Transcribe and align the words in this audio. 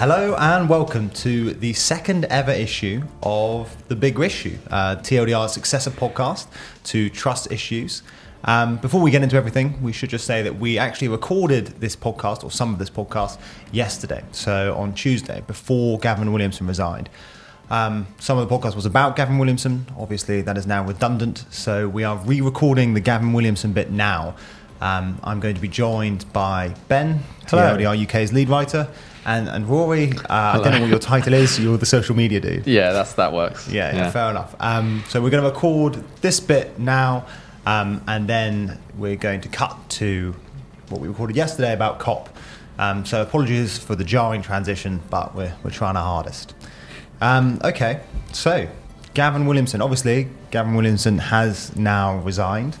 Hello 0.00 0.34
and 0.38 0.66
welcome 0.66 1.10
to 1.10 1.52
the 1.52 1.74
second 1.74 2.24
ever 2.30 2.52
issue 2.52 3.02
of 3.22 3.86
The 3.88 3.94
Bigger 3.94 4.24
Issue, 4.24 4.56
uh, 4.70 4.96
TLDR's 4.96 5.52
successor 5.52 5.90
podcast 5.90 6.46
to 6.84 7.10
Trust 7.10 7.52
Issues. 7.52 8.02
Um, 8.44 8.78
before 8.78 9.02
we 9.02 9.10
get 9.10 9.22
into 9.22 9.36
everything, 9.36 9.82
we 9.82 9.92
should 9.92 10.08
just 10.08 10.24
say 10.24 10.40
that 10.40 10.58
we 10.58 10.78
actually 10.78 11.08
recorded 11.08 11.66
this 11.80 11.96
podcast, 11.96 12.44
or 12.44 12.50
some 12.50 12.72
of 12.72 12.78
this 12.78 12.88
podcast, 12.88 13.38
yesterday. 13.72 14.24
So 14.32 14.74
on 14.74 14.94
Tuesday, 14.94 15.42
before 15.46 15.98
Gavin 15.98 16.32
Williamson 16.32 16.66
resigned. 16.66 17.10
Um, 17.68 18.06
some 18.18 18.38
of 18.38 18.48
the 18.48 18.56
podcast 18.56 18.76
was 18.76 18.86
about 18.86 19.16
Gavin 19.16 19.36
Williamson. 19.36 19.84
Obviously, 19.98 20.40
that 20.40 20.56
is 20.56 20.66
now 20.66 20.82
redundant. 20.82 21.44
So 21.50 21.90
we 21.90 22.04
are 22.04 22.16
re 22.16 22.40
recording 22.40 22.94
the 22.94 23.00
Gavin 23.00 23.34
Williamson 23.34 23.74
bit 23.74 23.90
now. 23.90 24.34
Um, 24.80 25.20
I'm 25.22 25.40
going 25.40 25.54
to 25.54 25.60
be 25.60 25.68
joined 25.68 26.30
by 26.32 26.74
Ben, 26.88 27.20
Hello. 27.48 27.76
TLDR 27.76 28.04
UK's 28.04 28.32
lead 28.32 28.48
writer, 28.48 28.88
and, 29.26 29.48
and 29.48 29.68
Rory. 29.68 30.12
Uh, 30.12 30.24
I 30.28 30.60
don't 30.62 30.72
know 30.72 30.80
what 30.80 30.90
your 30.90 30.98
title 30.98 31.34
is. 31.34 31.58
You're 31.60 31.76
the 31.76 31.86
social 31.86 32.16
media 32.16 32.40
dude. 32.40 32.66
Yeah, 32.66 32.92
that's 32.92 33.12
that 33.14 33.32
works. 33.32 33.68
Yeah, 33.68 33.94
yeah, 33.94 34.10
fair 34.10 34.30
enough. 34.30 34.54
Um, 34.58 35.04
so 35.08 35.20
we're 35.20 35.30
going 35.30 35.42
to 35.42 35.48
record 35.50 36.02
this 36.22 36.40
bit 36.40 36.78
now, 36.78 37.26
um, 37.66 38.02
and 38.06 38.26
then 38.28 38.80
we're 38.96 39.16
going 39.16 39.42
to 39.42 39.48
cut 39.48 39.76
to 39.90 40.34
what 40.88 41.00
we 41.00 41.08
recorded 41.08 41.36
yesterday 41.36 41.72
about 41.72 41.98
COP. 41.98 42.28
Um, 42.78 43.04
so 43.04 43.20
apologies 43.20 43.76
for 43.76 43.94
the 43.94 44.04
jarring 44.04 44.40
transition, 44.40 45.02
but 45.10 45.34
we're, 45.34 45.54
we're 45.62 45.70
trying 45.70 45.96
our 45.96 46.02
hardest. 46.04 46.54
Um, 47.20 47.60
okay, 47.62 48.00
so 48.32 48.66
Gavin 49.12 49.46
Williamson. 49.46 49.82
Obviously, 49.82 50.28
Gavin 50.50 50.74
Williamson 50.74 51.18
has 51.18 51.76
now 51.76 52.18
resigned. 52.20 52.78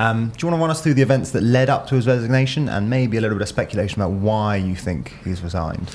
Um, 0.00 0.30
do 0.30 0.46
you 0.46 0.50
want 0.50 0.58
to 0.58 0.62
run 0.62 0.70
us 0.70 0.82
through 0.82 0.94
the 0.94 1.02
events 1.02 1.32
that 1.32 1.42
led 1.42 1.68
up 1.68 1.86
to 1.88 1.94
his 1.94 2.06
resignation 2.06 2.70
and 2.70 2.88
maybe 2.88 3.18
a 3.18 3.20
little 3.20 3.36
bit 3.36 3.42
of 3.42 3.48
speculation 3.48 4.00
about 4.00 4.12
why 4.12 4.56
you 4.56 4.74
think 4.74 5.12
he's 5.24 5.42
resigned? 5.42 5.90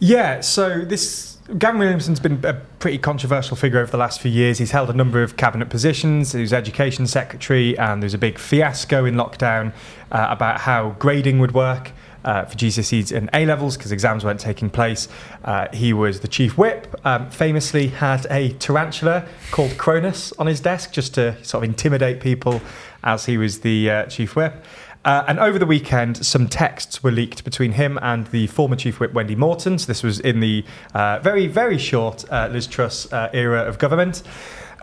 Yeah, 0.00 0.40
so 0.40 0.84
this 0.84 1.38
Gavin 1.56 1.78
Williamson's 1.78 2.18
been 2.18 2.44
a 2.44 2.54
pretty 2.80 2.98
controversial 2.98 3.56
figure 3.56 3.78
over 3.78 3.92
the 3.92 3.96
last 3.96 4.20
few 4.20 4.30
years. 4.30 4.58
He's 4.58 4.72
held 4.72 4.90
a 4.90 4.92
number 4.92 5.22
of 5.22 5.36
cabinet 5.36 5.70
positions. 5.70 6.32
He 6.32 6.40
was 6.40 6.52
education 6.52 7.06
secretary, 7.06 7.78
and 7.78 8.02
there 8.02 8.06
was 8.06 8.14
a 8.14 8.18
big 8.18 8.40
fiasco 8.40 9.04
in 9.04 9.14
lockdown 9.14 9.72
uh, 10.10 10.26
about 10.30 10.62
how 10.62 10.96
grading 10.98 11.38
would 11.38 11.52
work. 11.52 11.92
Uh, 12.24 12.44
for 12.44 12.56
GCSEs 12.56 13.16
and 13.16 13.30
A 13.32 13.46
levels 13.46 13.76
because 13.76 13.92
exams 13.92 14.24
weren't 14.24 14.40
taking 14.40 14.68
place. 14.68 15.08
Uh, 15.44 15.68
he 15.72 15.92
was 15.92 16.18
the 16.18 16.28
chief 16.28 16.58
whip, 16.58 17.00
um, 17.06 17.30
famously 17.30 17.86
had 17.86 18.26
a 18.28 18.52
tarantula 18.54 19.24
called 19.52 19.78
Cronus 19.78 20.32
on 20.32 20.48
his 20.48 20.60
desk 20.60 20.92
just 20.92 21.14
to 21.14 21.42
sort 21.44 21.62
of 21.62 21.70
intimidate 21.70 22.20
people 22.20 22.60
as 23.02 23.26
he 23.26 23.38
was 23.38 23.60
the 23.60 23.90
uh, 23.90 24.06
chief 24.06 24.36
whip. 24.36 24.64
Uh, 25.04 25.24
and 25.28 25.38
over 25.38 25.58
the 25.58 25.66
weekend, 25.66 26.24
some 26.26 26.48
texts 26.48 27.02
were 27.02 27.10
leaked 27.10 27.44
between 27.44 27.72
him 27.72 27.98
and 28.02 28.26
the 28.26 28.46
former 28.48 28.76
chief 28.76 29.00
whip, 29.00 29.12
Wendy 29.12 29.36
Morton. 29.36 29.78
So 29.78 29.86
this 29.86 30.02
was 30.02 30.20
in 30.20 30.40
the 30.40 30.64
uh, 30.92 31.20
very, 31.20 31.46
very 31.46 31.78
short 31.78 32.30
uh, 32.30 32.48
Liz 32.50 32.66
Truss 32.66 33.10
uh, 33.12 33.30
era 33.32 33.62
of 33.62 33.78
government. 33.78 34.22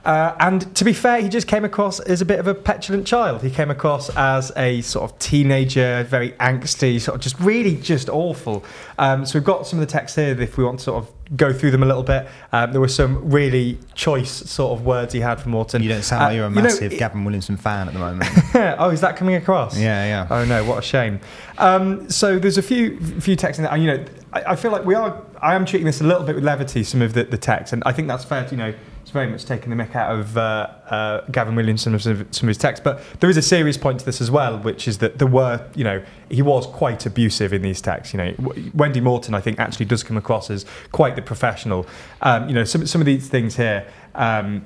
Uh, 0.05 0.35
and 0.39 0.73
to 0.75 0.85
be 0.85 0.93
fair, 0.93 1.19
he 1.21 1.27
just 1.29 1.47
came 1.47 1.65
across 1.65 1.99
as 1.99 2.21
a 2.21 2.25
bit 2.25 2.39
of 2.39 2.47
a 2.47 2.53
petulant 2.53 3.07
child. 3.07 3.41
He 3.41 3.49
came 3.49 3.71
across 3.71 4.09
as 4.15 4.51
a 4.55 4.81
sort 4.81 5.09
of 5.11 5.17
teenager, 5.19 6.03
very 6.07 6.31
angsty, 6.33 7.01
sort 7.01 7.15
of 7.15 7.21
just 7.21 7.39
really 7.39 7.75
just 7.75 8.07
awful. 8.09 8.63
Um, 8.99 9.25
so 9.25 9.39
we've 9.39 9.43
got 9.45 9.65
some 9.65 9.79
of 9.79 9.87
the 9.87 9.91
texts 9.91 10.15
here 10.15 10.39
if 10.39 10.57
we 10.57 10.63
want 10.63 10.77
to 10.79 10.85
sort 10.85 11.03
of 11.03 11.11
go 11.35 11.51
through 11.51 11.71
them 11.71 11.81
a 11.81 11.87
little 11.87 12.03
bit. 12.03 12.27
Um, 12.51 12.71
there 12.71 12.79
were 12.79 12.87
some 12.87 13.31
really 13.31 13.79
choice 13.95 14.29
sort 14.31 14.77
of 14.79 14.85
words 14.85 15.11
he 15.11 15.21
had 15.21 15.41
for 15.41 15.49
Morton. 15.49 15.81
You 15.81 15.89
don't 15.89 16.03
sound 16.03 16.21
Uh, 16.21 16.25
like 16.27 16.35
you're 16.35 16.45
a 16.45 16.49
you 16.49 16.55
massive 16.55 16.91
Gavin 16.97 17.25
Williamson 17.25 17.57
fan 17.57 17.87
at 17.87 17.93
the 17.95 17.99
moment. 17.99 18.29
oh, 18.79 18.91
is 18.91 19.01
that 19.01 19.15
coming 19.17 19.33
across? 19.35 19.75
yeah, 19.75 20.05
yeah. 20.05 20.27
Oh 20.29 20.45
no, 20.45 20.63
what 20.65 20.77
a 20.77 20.81
shame. 20.83 21.19
Um, 21.57 22.07
so 22.11 22.37
there's 22.37 22.59
a 22.59 22.61
few 22.61 22.99
few 22.99 23.35
texts 23.35 23.57
in 23.57 23.63
there. 23.63 23.73
And, 23.73 23.83
you 23.83 23.89
know, 23.91 24.05
I, 24.33 24.51
I 24.51 24.55
feel 24.55 24.69
like 24.71 24.85
we 24.85 24.93
are. 24.93 25.19
I 25.41 25.55
am 25.55 25.65
treating 25.65 25.85
this 25.87 25.99
a 26.01 26.03
little 26.03 26.23
bit 26.23 26.35
with 26.35 26.43
levity. 26.43 26.83
Some 26.83 27.01
of 27.01 27.13
the, 27.13 27.23
the 27.23 27.37
text, 27.39 27.73
and 27.73 27.81
I 27.87 27.91
think 27.91 28.07
that's 28.07 28.23
fair. 28.23 28.45
To, 28.45 28.51
you 28.51 28.57
know, 28.57 28.73
it's 29.05 29.11
very 29.11 29.27
much 29.27 29.45
taking 29.45 29.69
the 29.69 29.75
mick 29.75 29.93
out 29.93 30.19
of 30.19 30.35
uh, 30.35 30.67
uh, 30.89 31.21
Gavin 31.29 31.53
Williamson 31.53 31.93
of 31.93 32.01
some 32.01 32.17
of 32.17 32.47
his 32.47 32.57
texts. 32.57 32.83
But 32.83 33.03
there 33.19 33.29
is 33.29 33.37
a 33.37 33.41
serious 33.43 33.77
point 33.77 33.99
to 33.99 34.05
this 34.05 34.19
as 34.19 34.31
well, 34.31 34.57
which 34.57 34.87
is 34.87 34.97
that 34.97 35.19
there 35.19 35.27
were, 35.27 35.63
you 35.75 35.83
know, 35.83 36.03
he 36.27 36.41
was 36.41 36.65
quite 36.65 37.05
abusive 37.05 37.53
in 37.53 37.61
these 37.61 37.81
texts. 37.81 38.15
You 38.15 38.17
know, 38.17 38.53
Wendy 38.73 39.01
Morton, 39.01 39.35
I 39.35 39.41
think, 39.41 39.59
actually 39.59 39.85
does 39.85 40.01
come 40.01 40.17
across 40.17 40.49
as 40.49 40.65
quite 40.91 41.15
the 41.15 41.21
professional. 41.21 41.85
Um, 42.23 42.49
you 42.49 42.55
know, 42.55 42.63
some 42.63 42.87
some 42.87 42.99
of 42.99 43.05
these 43.05 43.29
things 43.29 43.55
here. 43.55 43.85
Um, 44.15 44.63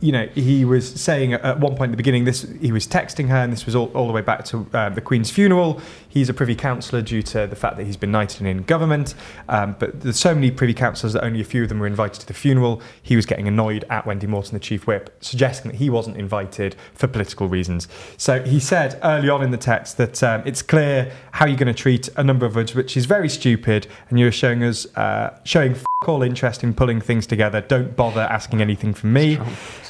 you 0.00 0.12
know, 0.12 0.26
he 0.34 0.64
was 0.64 0.88
saying 0.88 1.34
at- 1.34 1.60
one 1.60 1.76
point 1.76 1.88
at 1.88 1.92
the 1.92 1.96
beginning, 1.96 2.24
this 2.24 2.46
he 2.60 2.72
was 2.72 2.86
texting 2.86 3.28
her, 3.28 3.36
and 3.36 3.52
this 3.52 3.66
was 3.66 3.74
all, 3.74 3.90
all 3.94 4.06
the 4.06 4.12
way 4.12 4.20
back 4.20 4.44
to 4.46 4.66
um, 4.72 4.94
the 4.94 5.00
Queen's 5.00 5.30
funeral. 5.30 5.80
He's 6.08 6.28
a 6.28 6.34
Privy 6.34 6.54
Councillor 6.54 7.02
due 7.02 7.22
to 7.22 7.46
the 7.46 7.56
fact 7.56 7.76
that 7.76 7.84
he's 7.84 7.96
been 7.96 8.10
knighted 8.10 8.46
in 8.46 8.62
government. 8.62 9.14
Um, 9.48 9.76
but 9.78 10.00
there's 10.00 10.18
so 10.18 10.34
many 10.34 10.50
Privy 10.50 10.74
Councillors 10.74 11.12
that 11.12 11.24
only 11.24 11.40
a 11.40 11.44
few 11.44 11.62
of 11.62 11.68
them 11.68 11.78
were 11.78 11.86
invited 11.86 12.20
to 12.20 12.26
the 12.26 12.34
funeral. 12.34 12.80
He 13.02 13.16
was 13.16 13.26
getting 13.26 13.48
annoyed 13.48 13.84
at 13.90 14.06
Wendy 14.06 14.26
Morton, 14.26 14.54
the 14.54 14.60
Chief 14.60 14.86
Whip, 14.86 15.14
suggesting 15.20 15.70
that 15.72 15.78
he 15.78 15.90
wasn't 15.90 16.16
invited 16.16 16.76
for 16.94 17.06
political 17.06 17.48
reasons. 17.48 17.88
So 18.16 18.42
he 18.42 18.60
said 18.60 18.98
early 19.02 19.28
on 19.28 19.42
in 19.42 19.50
the 19.50 19.58
text 19.58 19.96
that 19.98 20.22
um, 20.22 20.42
it's 20.46 20.62
clear 20.62 21.12
how 21.32 21.46
you're 21.46 21.56
going 21.56 21.74
to 21.74 21.74
treat 21.74 22.08
a 22.16 22.24
number 22.24 22.46
of 22.46 22.56
us, 22.56 22.74
which 22.74 22.96
is 22.96 23.06
very 23.06 23.28
stupid, 23.28 23.86
and 24.08 24.18
you're 24.18 24.32
showing 24.32 24.62
us 24.62 24.86
uh, 24.96 25.38
showing 25.44 25.76
all 26.06 26.22
interest 26.22 26.62
in 26.62 26.74
pulling 26.74 27.00
things 27.00 27.26
together. 27.26 27.60
Don't 27.60 27.96
bother 27.96 28.20
asking 28.20 28.60
anything 28.60 28.94
from 28.94 29.12
me. 29.12 29.38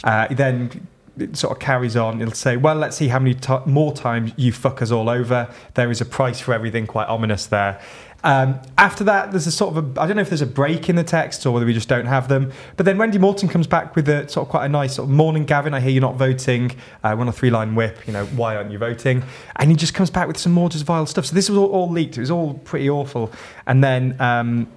Uh, 0.04 0.26
then 0.30 0.86
it 1.18 1.36
sort 1.36 1.52
of 1.52 1.58
carries 1.58 1.96
on. 1.96 2.20
It'll 2.20 2.34
say, 2.34 2.56
"Well, 2.56 2.76
let's 2.76 2.96
see 2.96 3.08
how 3.08 3.18
many 3.18 3.34
ti 3.34 3.56
more 3.66 3.92
times 3.92 4.32
you 4.36 4.52
fuck 4.52 4.82
us 4.82 4.90
all 4.90 5.08
over." 5.08 5.48
There 5.74 5.90
is 5.90 6.00
a 6.00 6.04
price 6.04 6.40
for 6.40 6.52
everything. 6.52 6.86
Quite 6.86 7.08
ominous 7.08 7.46
there. 7.46 7.80
Um, 8.24 8.60
after 8.76 9.04
that, 9.04 9.30
there's 9.30 9.46
a 9.46 9.52
sort 9.52 9.76
of 9.76 9.96
a, 9.96 10.00
I 10.00 10.06
don't 10.06 10.16
know 10.16 10.22
if 10.22 10.30
there's 10.30 10.42
a 10.42 10.46
break 10.46 10.88
in 10.88 10.96
the 10.96 11.04
text 11.04 11.46
or 11.46 11.52
whether 11.52 11.64
we 11.64 11.72
just 11.72 11.88
don't 11.88 12.06
have 12.06 12.26
them. 12.26 12.52
But 12.76 12.84
then 12.84 12.98
Wendy 12.98 13.18
Morton 13.18 13.48
comes 13.48 13.68
back 13.68 13.94
with 13.94 14.08
a 14.08 14.28
sort 14.28 14.46
of 14.46 14.50
quite 14.50 14.64
a 14.64 14.68
nice 14.68 14.96
sort 14.96 15.08
of 15.08 15.14
morning, 15.14 15.44
Gavin. 15.44 15.74
I 15.74 15.80
hear 15.80 15.90
you're 15.90 16.00
not 16.00 16.16
voting. 16.16 16.72
Uh, 17.04 17.14
we're 17.14 17.20
on 17.20 17.28
a 17.28 17.32
three 17.32 17.50
line 17.50 17.76
whip. 17.76 18.04
You 18.06 18.12
know 18.12 18.26
why 18.26 18.56
aren't 18.56 18.72
you 18.72 18.78
voting? 18.78 19.22
And 19.56 19.70
he 19.70 19.76
just 19.76 19.94
comes 19.94 20.10
back 20.10 20.26
with 20.26 20.38
some 20.38 20.52
more 20.52 20.68
just 20.68 20.84
vile 20.84 21.06
stuff. 21.06 21.26
So 21.26 21.34
this 21.34 21.48
was 21.48 21.56
all, 21.56 21.70
all 21.70 21.88
leaked. 21.88 22.16
It 22.16 22.20
was 22.20 22.30
all 22.30 22.54
pretty 22.54 22.90
awful. 22.90 23.32
And 23.66 23.82
then. 23.82 24.20
Um, 24.20 24.68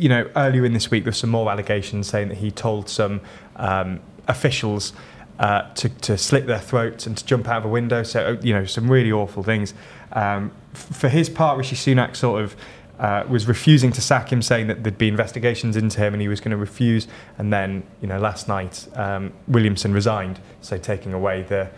you 0.00 0.08
know, 0.08 0.30
earlier 0.36 0.64
in 0.64 0.72
this 0.72 0.92
week, 0.92 1.02
there's 1.02 1.16
some 1.16 1.30
more 1.30 1.50
allegations 1.50 2.06
saying 2.06 2.28
that 2.28 2.38
he 2.38 2.52
told 2.52 2.88
some 2.88 3.20
um, 3.58 4.00
officials 4.26 4.92
uh, 5.38 5.72
to, 5.74 5.88
to 5.88 6.18
slit 6.18 6.46
their 6.46 6.58
throats 6.58 7.06
and 7.06 7.16
to 7.16 7.24
jump 7.24 7.48
out 7.48 7.58
of 7.58 7.64
a 7.64 7.68
window. 7.68 8.02
So, 8.02 8.38
you 8.42 8.52
know, 8.52 8.64
some 8.64 8.90
really 8.90 9.12
awful 9.12 9.42
things. 9.42 9.74
Um, 10.12 10.50
for 10.72 11.08
his 11.08 11.28
part, 11.28 11.58
Rishi 11.58 11.76
Sunak 11.76 12.16
sort 12.16 12.42
of 12.42 12.56
uh, 12.98 13.24
was 13.28 13.46
refusing 13.46 13.92
to 13.92 14.00
sack 14.00 14.32
him, 14.32 14.42
saying 14.42 14.66
that 14.66 14.82
there'd 14.82 14.98
be 14.98 15.08
investigations 15.08 15.76
into 15.76 16.00
him 16.00 16.14
and 16.14 16.20
he 16.20 16.28
was 16.28 16.40
going 16.40 16.50
to 16.50 16.56
refuse. 16.56 17.06
And 17.38 17.52
then, 17.52 17.84
you 18.00 18.08
know, 18.08 18.18
last 18.18 18.48
night, 18.48 18.88
um, 18.94 19.32
Williamson 19.46 19.92
resigned, 19.92 20.40
so 20.60 20.76
taking 20.76 21.12
away 21.12 21.42
the 21.42 21.70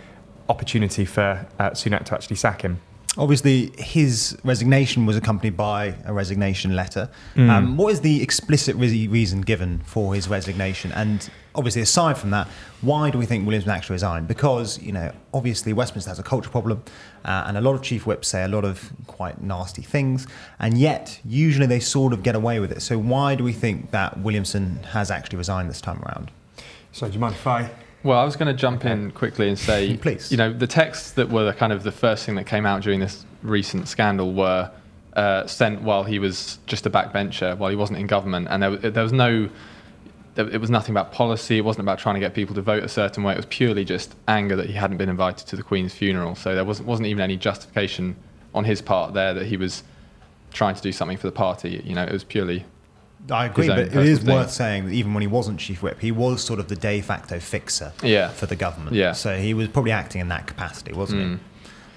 opportunity 0.48 1.04
for 1.04 1.46
uh, 1.58 1.70
Sunak 1.70 2.04
to 2.06 2.14
actually 2.14 2.36
sack 2.36 2.62
him. 2.62 2.80
Obviously, 3.18 3.72
his 3.76 4.38
resignation 4.44 5.04
was 5.04 5.16
accompanied 5.16 5.56
by 5.56 5.96
a 6.04 6.12
resignation 6.12 6.76
letter. 6.76 7.10
Mm. 7.34 7.50
Um, 7.50 7.76
what 7.76 7.92
is 7.92 8.02
the 8.02 8.22
explicit 8.22 8.76
re- 8.76 9.08
reason 9.08 9.40
given 9.40 9.80
for 9.80 10.14
his 10.14 10.28
resignation? 10.28 10.92
And 10.92 11.28
obviously, 11.56 11.82
aside 11.82 12.16
from 12.16 12.30
that, 12.30 12.46
why 12.82 13.10
do 13.10 13.18
we 13.18 13.26
think 13.26 13.44
Williamson 13.46 13.72
actually 13.72 13.94
resigned? 13.94 14.28
Because, 14.28 14.80
you 14.80 14.92
know, 14.92 15.12
obviously 15.34 15.72
Westminster 15.72 16.08
has 16.08 16.20
a 16.20 16.22
culture 16.22 16.50
problem, 16.50 16.84
uh, 17.24 17.44
and 17.48 17.56
a 17.56 17.60
lot 17.60 17.74
of 17.74 17.82
chief 17.82 18.06
whips 18.06 18.28
say 18.28 18.44
a 18.44 18.48
lot 18.48 18.64
of 18.64 18.92
quite 19.08 19.42
nasty 19.42 19.82
things, 19.82 20.28
and 20.60 20.78
yet 20.78 21.20
usually 21.24 21.66
they 21.66 21.80
sort 21.80 22.12
of 22.12 22.22
get 22.22 22.36
away 22.36 22.60
with 22.60 22.70
it. 22.70 22.80
So, 22.80 22.96
why 22.96 23.34
do 23.34 23.42
we 23.42 23.52
think 23.52 23.90
that 23.90 24.20
Williamson 24.20 24.76
has 24.92 25.10
actually 25.10 25.38
resigned 25.38 25.68
this 25.68 25.80
time 25.80 26.00
around? 26.04 26.30
So, 26.92 27.08
do 27.08 27.14
you 27.14 27.18
mind 27.18 27.34
if 27.34 27.46
I? 27.46 27.70
Well, 28.02 28.18
I 28.18 28.24
was 28.24 28.36
going 28.36 28.46
to 28.48 28.58
jump 28.58 28.84
in 28.84 29.10
quickly 29.10 29.48
and 29.48 29.58
say, 29.58 29.96
Please. 30.00 30.30
you 30.30 30.36
know, 30.38 30.52
the 30.52 30.66
texts 30.66 31.12
that 31.12 31.28
were 31.28 31.44
the 31.44 31.52
kind 31.52 31.72
of 31.72 31.82
the 31.82 31.92
first 31.92 32.24
thing 32.24 32.34
that 32.36 32.44
came 32.46 32.64
out 32.64 32.82
during 32.82 33.00
this 33.00 33.24
recent 33.42 33.88
scandal 33.88 34.32
were 34.32 34.70
uh, 35.14 35.46
sent 35.46 35.82
while 35.82 36.04
he 36.04 36.18
was 36.18 36.58
just 36.66 36.86
a 36.86 36.90
backbencher, 36.90 37.56
while 37.58 37.68
he 37.70 37.76
wasn't 37.76 37.98
in 37.98 38.06
government, 38.06 38.48
and 38.50 38.62
there, 38.62 38.70
was- 38.70 38.80
there 38.80 39.02
was 39.02 39.12
no, 39.12 39.48
there, 40.34 40.48
it 40.48 40.60
was 40.60 40.70
nothing 40.70 40.92
about 40.94 41.12
policy. 41.12 41.58
It 41.58 41.64
wasn't 41.64 41.84
about 41.84 41.98
trying 41.98 42.14
to 42.14 42.20
get 42.20 42.32
people 42.32 42.54
to 42.54 42.62
vote 42.62 42.82
a 42.84 42.88
certain 42.88 43.22
way. 43.22 43.34
It 43.34 43.36
was 43.36 43.46
purely 43.46 43.84
just 43.84 44.14
anger 44.28 44.56
that 44.56 44.66
he 44.66 44.72
hadn't 44.74 44.96
been 44.96 45.08
invited 45.10 45.46
to 45.48 45.56
the 45.56 45.62
Queen's 45.62 45.92
funeral. 45.92 46.34
So 46.36 46.54
there 46.54 46.64
wasn't 46.64 46.88
wasn't 46.88 47.08
even 47.08 47.20
any 47.22 47.36
justification 47.36 48.16
on 48.54 48.64
his 48.64 48.80
part 48.80 49.12
there 49.14 49.34
that 49.34 49.46
he 49.46 49.56
was 49.56 49.82
trying 50.52 50.74
to 50.74 50.80
do 50.82 50.90
something 50.92 51.16
for 51.18 51.26
the 51.26 51.32
party. 51.32 51.82
You 51.84 51.94
know, 51.94 52.04
it 52.04 52.12
was 52.12 52.24
purely 52.24 52.64
I 53.30 53.46
agree, 53.46 53.68
but 53.68 53.78
it 53.78 53.94
is 53.94 54.18
personal 54.20 54.36
worth 54.38 54.50
saying 54.50 54.86
that 54.86 54.92
even 54.92 55.14
when 55.14 55.20
he 55.20 55.26
wasn't 55.26 55.60
chief 55.60 55.82
whip, 55.82 56.00
he 56.00 56.10
was 56.10 56.42
sort 56.42 56.58
of 56.58 56.68
the 56.68 56.76
de 56.76 57.00
facto 57.00 57.38
fixer 57.38 57.92
Yeah. 58.02 58.28
for 58.28 58.46
the 58.46 58.56
government. 58.56 58.96
Yeah. 58.96 59.12
So 59.12 59.36
he 59.36 59.54
was 59.54 59.68
probably 59.68 59.92
acting 59.92 60.20
in 60.20 60.28
that 60.28 60.46
capacity, 60.46 60.92
wasn't 60.92 61.22
Mm. 61.22 61.32
he? 61.34 61.40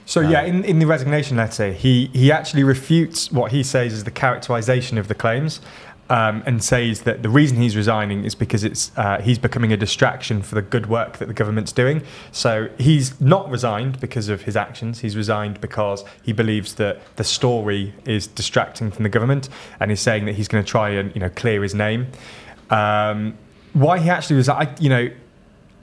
So 0.05 0.19
yeah, 0.19 0.41
in, 0.43 0.65
in 0.65 0.79
the 0.79 0.85
resignation 0.85 1.37
letter, 1.37 1.71
he 1.71 2.09
he 2.13 2.31
actually 2.31 2.63
refutes 2.65 3.31
what 3.31 3.51
he 3.51 3.63
says 3.63 3.93
is 3.93 4.03
the 4.03 4.11
characterization 4.11 4.97
of 4.97 5.07
the 5.07 5.15
claims. 5.15 5.61
Um, 6.13 6.43
and 6.45 6.63
says 6.63 7.01
that 7.01 7.23
the 7.23 7.29
reason 7.29 7.57
he's 7.57 7.75
resigning 7.75 8.23
is 8.23 8.35
because 8.35 8.63
it's 8.63 8.91
uh, 8.97 9.19
he's 9.19 9.39
becoming 9.39 9.73
a 9.73 9.77
distraction 9.77 10.43
for 10.43 10.53
the 10.53 10.61
good 10.61 10.85
work 10.85 11.17
that 11.17 11.27
the 11.27 11.33
government's 11.33 11.71
doing. 11.71 12.03
So 12.31 12.69
he's 12.77 13.19
not 13.19 13.49
resigned 13.49 13.99
because 13.99 14.29
of 14.29 14.43
his 14.43 14.55
actions. 14.55 14.99
He's 14.99 15.17
resigned 15.17 15.59
because 15.59 16.05
he 16.21 16.31
believes 16.31 16.75
that 16.75 17.01
the 17.15 17.23
story 17.23 17.95
is 18.05 18.27
distracting 18.27 18.91
from 18.91 19.01
the 19.01 19.09
government, 19.09 19.49
and 19.79 19.89
he's 19.89 20.01
saying 20.01 20.25
that 20.25 20.35
he's 20.35 20.47
going 20.47 20.63
to 20.63 20.69
try 20.69 20.89
and 20.89 21.11
you 21.15 21.19
know 21.19 21.29
clear 21.29 21.63
his 21.63 21.73
name. 21.73 22.05
Um, 22.69 23.35
why 23.73 23.97
he 23.97 24.11
actually 24.11 24.35
resigned, 24.35 24.79
you 24.79 24.89
know, 24.89 25.09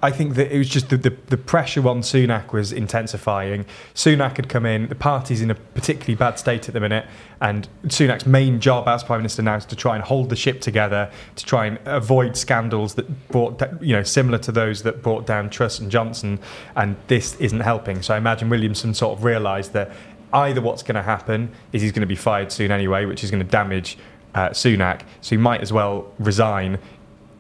I 0.02 0.11
think 0.11 0.35
that 0.37 0.55
it 0.55 0.56
was 0.56 0.69
just 0.69 0.88
the, 0.88 0.97
the, 0.97 1.11
the, 1.26 1.37
pressure 1.37 1.87
on 1.87 2.00
Sunak 2.00 2.52
was 2.52 2.73
intensifying. 2.73 3.67
Sunak 3.94 4.37
had 4.37 4.49
come 4.49 4.64
in, 4.64 4.88
the 4.88 4.94
party's 4.94 5.43
in 5.43 5.50
a 5.50 5.55
particularly 5.55 6.14
bad 6.14 6.38
state 6.38 6.69
at 6.69 6.75
the 6.75 6.81
minute, 6.81 7.06
and 7.41 7.69
Sunak's 7.87 8.25
main 8.25 8.61
job 8.61 8.88
as 8.88 9.05
Prime 9.05 9.20
Minister 9.20 9.43
now 9.43 9.56
is 9.56 9.67
to 9.67 9.76
try 9.76 9.97
and 9.97 10.05
hold 10.05 10.31
the 10.31 10.37
ship 10.37 10.62
together, 10.62 11.11
to 11.37 11.44
try 11.44 11.67
and 11.67 11.79
avoid 11.85 12.37
scandals 12.37 12.94
that 12.94 13.29
brought, 13.29 13.61
you 13.82 13.93
know, 13.93 14.02
similar 14.02 14.38
to 14.38 14.52
those 14.52 14.82
that 14.85 15.02
brought 15.02 15.26
down 15.26 15.50
Truss 15.50 15.79
and 15.79 15.91
Johnson, 15.91 16.38
and 16.76 16.96
this 17.08 17.35
isn't 17.37 17.61
helping. 17.61 18.00
So 18.00 18.14
I 18.14 18.17
imagine 18.17 18.49
Williamson 18.49 18.94
sort 18.94 19.19
of 19.19 19.25
realised 19.25 19.75
that 19.75 19.93
either 20.32 20.62
what's 20.62 20.82
going 20.82 20.94
to 20.94 21.03
happen 21.03 21.50
is 21.73 21.82
he's 21.82 21.93
going 21.93 22.00
to 22.00 22.06
be 22.06 22.17
fired 22.17 22.53
soon 22.53 22.70
anyway, 22.70 23.05
which 23.05 23.23
is 23.23 23.31
going 23.31 23.44
to 23.44 23.50
damage 23.50 23.99
uh, 24.35 24.50
Sunak, 24.50 25.03
so 25.20 25.31
he 25.31 25.37
might 25.37 25.61
as 25.61 25.73
well 25.73 26.11
resign 26.19 26.79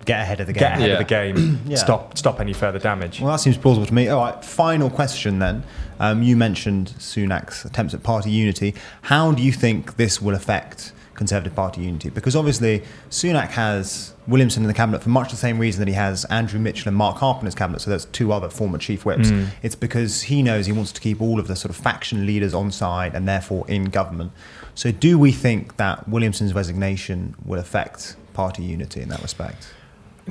get 0.04 0.20
ahead 0.20 0.40
of 0.40 0.46
the 0.46 0.52
game. 0.52 0.60
Get 0.60 0.72
ahead 0.72 0.88
yeah. 0.88 0.94
of 0.94 0.98
the 0.98 1.04
game. 1.04 1.60
yeah. 1.66 1.76
Stop 1.76 2.16
stop 2.16 2.40
any 2.40 2.52
further 2.52 2.78
damage. 2.78 3.20
Well, 3.20 3.32
that 3.32 3.40
seems 3.40 3.56
plausible 3.56 3.86
to 3.86 3.94
me. 3.94 4.08
All 4.08 4.20
right, 4.20 4.44
final 4.44 4.90
question 4.90 5.38
then. 5.38 5.64
Um, 5.98 6.22
you 6.22 6.36
mentioned 6.36 6.94
Sunak's 6.98 7.64
attempts 7.64 7.92
at 7.92 8.02
party 8.02 8.30
unity. 8.30 8.74
How 9.02 9.32
do 9.32 9.42
you 9.42 9.52
think 9.52 9.96
this 9.96 10.20
will 10.20 10.34
affect 10.34 10.92
Conservative 11.14 11.54
Party 11.54 11.82
unity? 11.82 12.08
Because 12.08 12.34
obviously 12.34 12.82
Sunak 13.10 13.48
has 13.48 14.14
Williamson 14.26 14.62
in 14.62 14.68
the 14.68 14.74
cabinet 14.74 15.02
for 15.02 15.10
much 15.10 15.30
the 15.30 15.36
same 15.36 15.58
reason 15.58 15.80
that 15.80 15.88
he 15.88 15.94
has 15.94 16.24
Andrew 16.26 16.58
Mitchell 16.58 16.88
and 16.88 16.96
Mark 16.96 17.18
Harper 17.18 17.40
in 17.40 17.46
his 17.46 17.54
cabinet. 17.54 17.80
So 17.80 17.90
there's 17.90 18.06
two 18.06 18.32
other 18.32 18.48
former 18.48 18.78
chief 18.78 19.04
whips. 19.04 19.30
Mm. 19.30 19.48
It's 19.62 19.74
because 19.74 20.22
he 20.22 20.42
knows 20.42 20.64
he 20.64 20.72
wants 20.72 20.92
to 20.92 21.00
keep 21.02 21.20
all 21.20 21.38
of 21.38 21.48
the 21.48 21.56
sort 21.56 21.70
of 21.70 21.76
faction 21.76 22.24
leaders 22.24 22.54
on 22.54 22.70
side 22.70 23.14
and 23.14 23.28
therefore 23.28 23.66
in 23.68 23.84
government. 23.84 24.32
So 24.74 24.90
do 24.90 25.18
we 25.18 25.32
think 25.32 25.76
that 25.76 26.08
Williamson's 26.08 26.54
resignation 26.54 27.34
will 27.44 27.58
affect 27.58 28.16
party 28.32 28.62
unity 28.62 29.02
in 29.02 29.10
that 29.10 29.20
respect? 29.20 29.74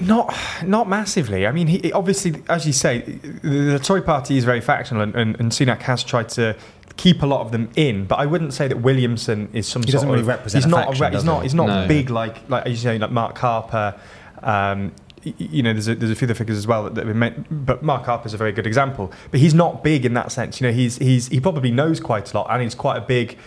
Not, 0.02 0.36
not 0.64 0.88
massively. 0.88 1.48
I 1.48 1.52
mean, 1.52 1.68
he, 1.68 1.92
obviously, 1.92 2.42
as 2.50 2.66
you 2.66 2.74
say, 2.74 3.02
the, 3.02 3.50
the 3.74 3.80
Tory 3.80 4.02
party 4.02 4.38
is 4.38 4.46
very 4.46 4.62
factional, 4.62 5.02
and, 5.02 5.16
and, 5.16 5.40
and 5.40 5.52
Sunak 5.52 5.82
has 5.82 6.04
tried 6.04 6.30
to 6.30 6.56
keep 7.00 7.24
a 7.24 7.26
lot 7.26 7.42
of 7.42 7.52
them 7.52 7.70
in. 7.76 8.06
But 8.06 8.20
I 8.20 8.26
wouldn't 8.26 8.54
say 8.54 8.68
that 8.68 8.78
Williamson 8.78 9.50
is 9.54 9.68
some. 9.68 9.84
He 9.84 9.92
doesn't 9.92 10.10
really 10.10 10.24
represent. 10.24 10.64
He's 10.64 10.70
not. 10.70 10.88
Faction, 10.88 11.06
a 11.06 11.10
he's 11.12 11.24
not. 11.24 11.44
He's 11.44 11.56
not 11.56 11.68
no. 11.68 11.88
big 11.88 12.10
like 12.10 12.48
like 12.50 12.68
you 12.68 12.76
say 12.76 12.98
like 12.98 13.12
Mark 13.12 13.38
Harper. 13.38 14.00
Um, 14.44 14.92
you 15.24 15.64
know, 15.64 15.74
there's 15.74 15.88
a, 15.88 15.96
there's 15.96 16.12
a 16.12 16.16
few 16.16 16.28
other 16.28 16.34
figures 16.34 16.58
as 16.58 16.66
well 16.66 16.84
that, 16.86 16.96
that 16.96 17.06
we 17.06 17.14
met, 17.14 17.66
but 17.66 17.84
Mark 17.84 18.06
Harper 18.06 18.28
is 18.28 18.34
a 18.34 18.38
very 18.38 18.54
good 18.54 18.66
example. 18.66 19.12
But 19.32 19.42
he's 19.42 19.54
not 19.54 19.84
big 19.84 20.06
in 20.06 20.14
that 20.14 20.32
sense. 20.32 20.62
You 20.62 20.68
know, 20.68 20.74
he's 20.74 20.98
he's 20.98 21.28
he 21.28 21.40
probably 21.40 21.72
knows 21.72 22.00
quite 22.00 22.34
a 22.34 22.38
lot, 22.38 22.48
and 22.50 22.62
he's 22.62 22.76
quite 22.76 22.98
a 22.98 23.02
big. 23.02 23.38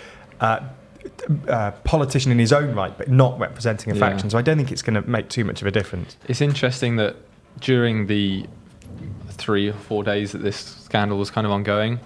Uh, 0.41 0.61
uh, 1.49 1.71
politician 1.85 2.33
in 2.33 2.39
his 2.39 2.53
own 2.53 2.75
right, 2.75 2.97
but 2.97 3.09
not 3.09 3.39
representing 3.39 3.93
a 3.93 3.97
yeah. 3.97 4.01
faction. 4.01 4.31
So 4.31 4.39
I 4.39 4.43
don't 4.43 4.57
think 4.57 4.73
it's 4.73 4.83
going 4.83 5.01
to 5.01 5.09
make 5.09 5.29
too 5.29 5.45
much 5.45 5.61
of 5.61 5.67
a 5.67 5.71
difference. 5.71 6.17
It's 6.29 6.41
interesting 6.41 6.97
that 6.97 7.17
during 7.61 8.07
the 8.07 8.47
three 9.29 9.69
or 9.69 9.75
four 9.75 10.05
days 10.05 10.33
that 10.33 10.43
this 10.43 10.57
scandal 10.57 11.19
was 11.19 11.31
kind 11.31 11.47
of 11.47 11.53
ongoing, 11.53 12.01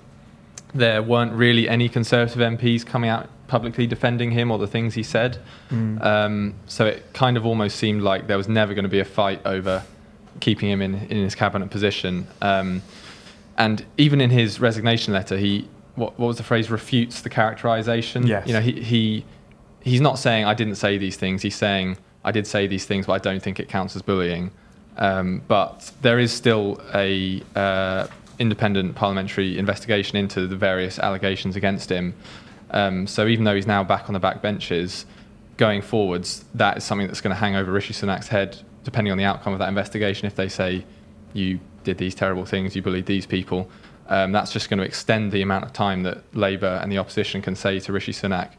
there 0.74 1.02
weren't 1.02 1.32
really 1.32 1.68
any 1.68 1.88
Conservative 1.88 2.38
MPs 2.38 2.84
coming 2.84 3.10
out 3.10 3.28
publicly 3.48 3.86
defending 3.86 4.32
him 4.32 4.50
or 4.50 4.58
the 4.58 4.66
things 4.66 4.94
he 4.94 5.02
said. 5.02 5.38
Mm. 5.70 6.04
Um, 6.04 6.54
so 6.66 6.84
it 6.86 7.12
kind 7.12 7.36
of 7.36 7.46
almost 7.46 7.76
seemed 7.76 8.02
like 8.02 8.26
there 8.26 8.36
was 8.36 8.48
never 8.48 8.74
going 8.74 8.84
to 8.84 8.88
be 8.88 8.98
a 8.98 9.04
fight 9.04 9.40
over 9.44 9.84
keeping 10.40 10.68
him 10.68 10.82
in, 10.82 10.94
in 10.94 11.22
his 11.22 11.34
cabinet 11.34 11.70
position. 11.70 12.26
Um, 12.42 12.82
and 13.56 13.84
even 13.96 14.20
in 14.20 14.30
his 14.30 14.60
resignation 14.60 15.14
letter, 15.14 15.36
he 15.36 15.68
what, 15.96 16.18
what 16.18 16.28
was 16.28 16.36
the 16.36 16.42
phrase 16.42 16.70
refutes 16.70 17.22
the 17.22 17.30
characterization. 17.30 18.26
Yes. 18.26 18.46
You 18.46 18.52
know, 18.52 18.60
he, 18.60 18.80
he 18.80 19.24
he's 19.80 20.00
not 20.00 20.18
saying 20.18 20.44
I 20.44 20.54
didn't 20.54 20.76
say 20.76 20.98
these 20.98 21.16
things. 21.16 21.42
He's 21.42 21.56
saying 21.56 21.96
I 22.24 22.32
did 22.32 22.46
say 22.46 22.66
these 22.66 22.86
things, 22.86 23.06
but 23.06 23.14
I 23.14 23.18
don't 23.18 23.42
think 23.42 23.60
it 23.60 23.68
counts 23.68 23.96
as 23.96 24.02
bullying. 24.02 24.50
Um, 24.98 25.42
but 25.46 25.92
there 26.02 26.18
is 26.18 26.32
still 26.32 26.80
a 26.94 27.42
uh, 27.54 28.06
independent 28.38 28.94
parliamentary 28.94 29.58
investigation 29.58 30.16
into 30.16 30.46
the 30.46 30.56
various 30.56 30.98
allegations 30.98 31.56
against 31.56 31.90
him. 31.90 32.14
Um, 32.70 33.06
so 33.06 33.26
even 33.26 33.44
though 33.44 33.54
he's 33.54 33.66
now 33.66 33.84
back 33.84 34.08
on 34.08 34.14
the 34.14 34.18
back 34.18 34.42
benches, 34.42 35.06
going 35.56 35.82
forwards, 35.82 36.44
that 36.54 36.78
is 36.78 36.84
something 36.84 37.06
that's 37.06 37.20
going 37.20 37.34
to 37.34 37.40
hang 37.40 37.56
over 37.56 37.70
Rishi 37.70 37.94
Sunak's 37.94 38.28
head, 38.28 38.58
depending 38.84 39.12
on 39.12 39.18
the 39.18 39.24
outcome 39.24 39.52
of 39.52 39.58
that 39.60 39.68
investigation. 39.68 40.26
If 40.26 40.34
they 40.34 40.48
say 40.48 40.84
you 41.32 41.60
did 41.84 41.98
these 41.98 42.14
terrible 42.14 42.44
things, 42.44 42.74
you 42.74 42.82
bullied 42.82 43.06
these 43.06 43.26
people, 43.26 43.70
um, 44.08 44.32
that's 44.32 44.52
just 44.52 44.70
going 44.70 44.78
to 44.78 44.84
extend 44.84 45.32
the 45.32 45.42
amount 45.42 45.64
of 45.64 45.72
time 45.72 46.02
that 46.04 46.22
Labour 46.34 46.80
and 46.82 46.90
the 46.90 46.98
opposition 46.98 47.42
can 47.42 47.56
say 47.56 47.80
to 47.80 47.92
Rishi 47.92 48.12
Sunak, 48.12 48.52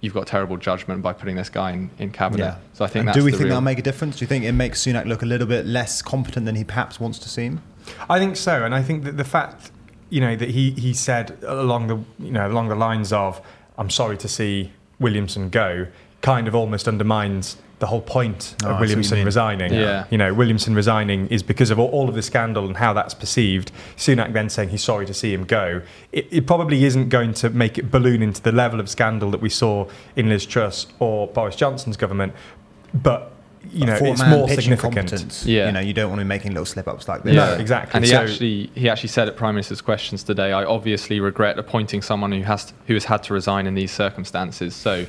you've 0.00 0.14
got 0.14 0.26
terrible 0.26 0.56
judgment 0.56 1.02
by 1.02 1.12
putting 1.12 1.36
this 1.36 1.48
guy 1.48 1.72
in, 1.72 1.90
in 1.98 2.10
cabinet. 2.10 2.44
Yeah. 2.44 2.56
So 2.74 2.84
I 2.84 2.88
think 2.88 3.12
do 3.12 3.24
we 3.24 3.30
think 3.30 3.44
real... 3.44 3.48
that'll 3.50 3.62
make 3.62 3.78
a 3.78 3.82
difference? 3.82 4.18
Do 4.18 4.22
you 4.22 4.26
think 4.26 4.44
it 4.44 4.52
makes 4.52 4.84
Sunak 4.84 5.06
look 5.06 5.22
a 5.22 5.26
little 5.26 5.46
bit 5.46 5.66
less 5.66 6.02
competent 6.02 6.46
than 6.46 6.54
he 6.54 6.64
perhaps 6.64 7.00
wants 7.00 7.18
to 7.20 7.28
seem? 7.28 7.62
I 8.08 8.18
think 8.18 8.36
so, 8.36 8.64
and 8.64 8.74
I 8.74 8.82
think 8.82 9.04
that 9.04 9.16
the 9.16 9.24
fact, 9.24 9.70
you 10.10 10.20
know, 10.20 10.36
that 10.36 10.50
he 10.50 10.72
he 10.72 10.92
said 10.92 11.38
along 11.46 11.86
the 11.86 11.96
you 12.18 12.32
know 12.32 12.46
along 12.46 12.68
the 12.68 12.74
lines 12.74 13.12
of, 13.12 13.40
"I'm 13.78 13.90
sorry 13.90 14.16
to 14.18 14.28
see 14.28 14.72
Williamson 14.98 15.50
go," 15.50 15.86
kind 16.20 16.48
of 16.48 16.54
almost 16.54 16.88
undermines 16.88 17.56
the 17.78 17.86
whole 17.86 18.00
point 18.00 18.56
oh, 18.64 18.68
of 18.68 18.76
ah, 18.76 18.80
Williamson 18.80 19.24
resigning. 19.24 19.72
Yeah. 19.72 20.06
You 20.10 20.16
know, 20.16 20.32
Williamson 20.32 20.74
resigning 20.74 21.28
is 21.28 21.42
because 21.42 21.70
of 21.70 21.78
all, 21.78 21.88
all, 21.90 22.08
of 22.08 22.14
the 22.14 22.22
scandal 22.22 22.64
and 22.66 22.76
how 22.76 22.94
that's 22.94 23.12
perceived. 23.12 23.70
Sunak 23.96 24.32
then 24.32 24.48
saying 24.48 24.70
he's 24.70 24.82
sorry 24.82 25.04
to 25.06 25.12
see 25.12 25.34
him 25.34 25.44
go. 25.44 25.82
It, 26.12 26.26
it, 26.30 26.46
probably 26.46 26.84
isn't 26.84 27.10
going 27.10 27.34
to 27.34 27.50
make 27.50 27.76
it 27.76 27.90
balloon 27.90 28.22
into 28.22 28.40
the 28.40 28.52
level 28.52 28.80
of 28.80 28.88
scandal 28.88 29.30
that 29.30 29.42
we 29.42 29.50
saw 29.50 29.88
in 30.14 30.30
Liz 30.30 30.46
Truss 30.46 30.86
or 31.00 31.26
Boris 31.28 31.56
Johnson's 31.56 31.98
government, 31.98 32.32
but 32.94 33.32
you 33.72 33.84
know, 33.84 33.98
it's 34.00 34.24
more 34.24 34.48
significant. 34.48 35.44
Yeah. 35.44 35.66
You 35.66 35.72
know, 35.72 35.80
you 35.80 35.92
don't 35.92 36.08
want 36.08 36.20
to 36.20 36.24
be 36.24 36.28
making 36.28 36.52
little 36.52 36.64
slip 36.64 36.88
ups 36.88 37.08
like 37.08 37.24
this. 37.24 37.34
Yeah. 37.34 37.46
No, 37.46 37.54
exactly. 37.54 37.98
And 37.98 38.04
he 38.04 38.12
so, 38.12 38.22
actually 38.22 38.70
he 38.74 38.88
actually 38.88 39.08
said 39.08 39.28
at 39.28 39.36
Prime 39.36 39.54
Minister's 39.54 39.80
questions 39.80 40.22
today, 40.22 40.52
I 40.52 40.64
obviously 40.64 41.20
regret 41.20 41.58
appointing 41.58 42.00
someone 42.00 42.32
who 42.32 42.42
has 42.42 42.66
to, 42.66 42.74
who 42.86 42.94
has 42.94 43.04
had 43.04 43.22
to 43.24 43.34
resign 43.34 43.66
in 43.66 43.74
these 43.74 43.90
circumstances. 43.90 44.74
So 44.74 45.06